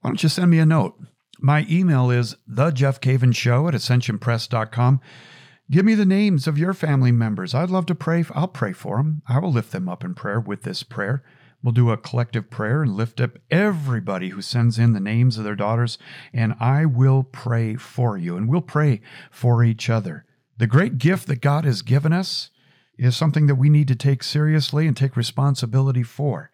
Why 0.00 0.10
don't 0.10 0.22
you 0.22 0.28
send 0.28 0.50
me 0.50 0.58
a 0.58 0.66
note? 0.66 0.98
My 1.38 1.66
email 1.68 2.10
is 2.10 2.36
thejeffcavinsshow 2.50 3.68
at 3.68 3.74
ascensionpress.com. 3.74 5.00
Give 5.70 5.84
me 5.84 5.94
the 5.94 6.04
names 6.04 6.46
of 6.46 6.58
your 6.58 6.74
family 6.74 7.12
members. 7.12 7.54
I'd 7.54 7.70
love 7.70 7.86
to 7.86 7.94
pray. 7.94 8.24
I'll 8.34 8.48
pray 8.48 8.72
for 8.72 8.98
them. 8.98 9.22
I 9.26 9.38
will 9.38 9.52
lift 9.52 9.72
them 9.72 9.88
up 9.88 10.04
in 10.04 10.14
prayer 10.14 10.40
with 10.40 10.62
this 10.62 10.82
prayer. 10.82 11.22
We'll 11.64 11.72
do 11.72 11.90
a 11.90 11.96
collective 11.96 12.50
prayer 12.50 12.82
and 12.82 12.94
lift 12.94 13.22
up 13.22 13.38
everybody 13.50 14.28
who 14.28 14.42
sends 14.42 14.78
in 14.78 14.92
the 14.92 15.00
names 15.00 15.38
of 15.38 15.44
their 15.44 15.56
daughters, 15.56 15.96
and 16.30 16.54
I 16.60 16.84
will 16.84 17.22
pray 17.22 17.76
for 17.76 18.18
you, 18.18 18.36
and 18.36 18.50
we'll 18.50 18.60
pray 18.60 19.00
for 19.30 19.64
each 19.64 19.88
other. 19.88 20.26
The 20.58 20.66
great 20.66 20.98
gift 20.98 21.26
that 21.28 21.40
God 21.40 21.64
has 21.64 21.80
given 21.80 22.12
us 22.12 22.50
is 22.98 23.16
something 23.16 23.46
that 23.46 23.54
we 23.54 23.70
need 23.70 23.88
to 23.88 23.96
take 23.96 24.22
seriously 24.22 24.86
and 24.86 24.94
take 24.94 25.16
responsibility 25.16 26.02
for. 26.02 26.50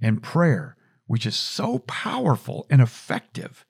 And 0.00 0.22
prayer, 0.22 0.78
which 1.06 1.26
is 1.26 1.36
so 1.36 1.80
powerful 1.80 2.66
and 2.70 2.80
effective, 2.80 3.66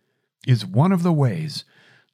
is 0.46 0.64
one 0.64 0.92
of 0.92 1.02
the 1.02 1.12
ways 1.12 1.64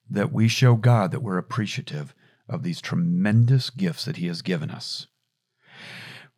that 0.08 0.32
we 0.32 0.48
show 0.48 0.74
God 0.76 1.10
that 1.10 1.22
we're 1.22 1.36
appreciative 1.36 2.14
of 2.48 2.62
these 2.62 2.80
tremendous 2.80 3.68
gifts 3.68 4.06
that 4.06 4.16
He 4.16 4.26
has 4.26 4.40
given 4.40 4.70
us. 4.70 5.06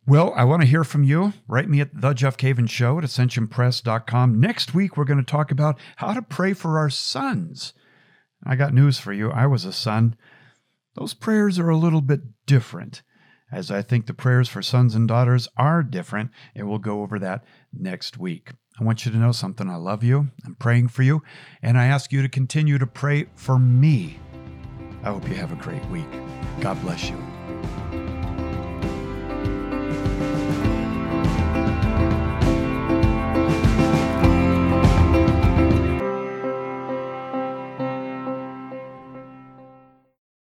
Well, 0.05 0.33
I 0.35 0.43
want 0.43 0.61
to 0.61 0.67
hear 0.67 0.83
from 0.83 1.05
you. 1.05 1.31
Write 1.47 1.69
me 1.69 1.79
at 1.79 2.01
the 2.01 2.13
Jeff 2.13 2.35
Cavins 2.35 2.69
Show 2.69 2.97
at 2.97 3.05
ascensionpress.com. 3.05 4.39
Next 4.39 4.73
week, 4.73 4.97
we're 4.97 5.05
going 5.05 5.23
to 5.23 5.23
talk 5.23 5.49
about 5.49 5.79
how 5.95 6.13
to 6.13 6.21
pray 6.21 6.53
for 6.53 6.77
our 6.77 6.89
sons. 6.89 7.73
I 8.45 8.57
got 8.57 8.73
news 8.73 8.99
for 8.99 9.13
you. 9.13 9.31
I 9.31 9.45
was 9.45 9.63
a 9.63 9.71
son. 9.71 10.17
Those 10.95 11.13
prayers 11.13 11.57
are 11.57 11.69
a 11.69 11.77
little 11.77 12.01
bit 12.01 12.21
different 12.45 13.01
as 13.49 13.71
I 13.71 13.81
think 13.81 14.07
the 14.07 14.13
prayers 14.13 14.49
for 14.49 14.61
sons 14.61 14.95
and 14.95 15.07
daughters 15.07 15.47
are 15.55 15.83
different, 15.83 16.31
and 16.53 16.67
we'll 16.67 16.79
go 16.79 17.01
over 17.01 17.19
that 17.19 17.45
next 17.71 18.17
week. 18.17 18.51
I 18.79 18.83
want 18.83 19.05
you 19.05 19.11
to 19.11 19.17
know 19.17 19.31
something. 19.31 19.69
I 19.69 19.75
love 19.75 20.03
you. 20.03 20.31
I'm 20.45 20.55
praying 20.55 20.89
for 20.89 21.03
you, 21.03 21.21
and 21.61 21.77
I 21.77 21.85
ask 21.85 22.11
you 22.11 22.21
to 22.23 22.29
continue 22.29 22.77
to 22.77 22.87
pray 22.87 23.27
for 23.35 23.59
me. 23.59 24.19
I 25.03 25.11
hope 25.11 25.29
you 25.29 25.35
have 25.35 25.51
a 25.51 25.63
great 25.63 25.85
week. 25.85 26.11
God 26.59 26.81
bless 26.81 27.09
you. 27.09 27.32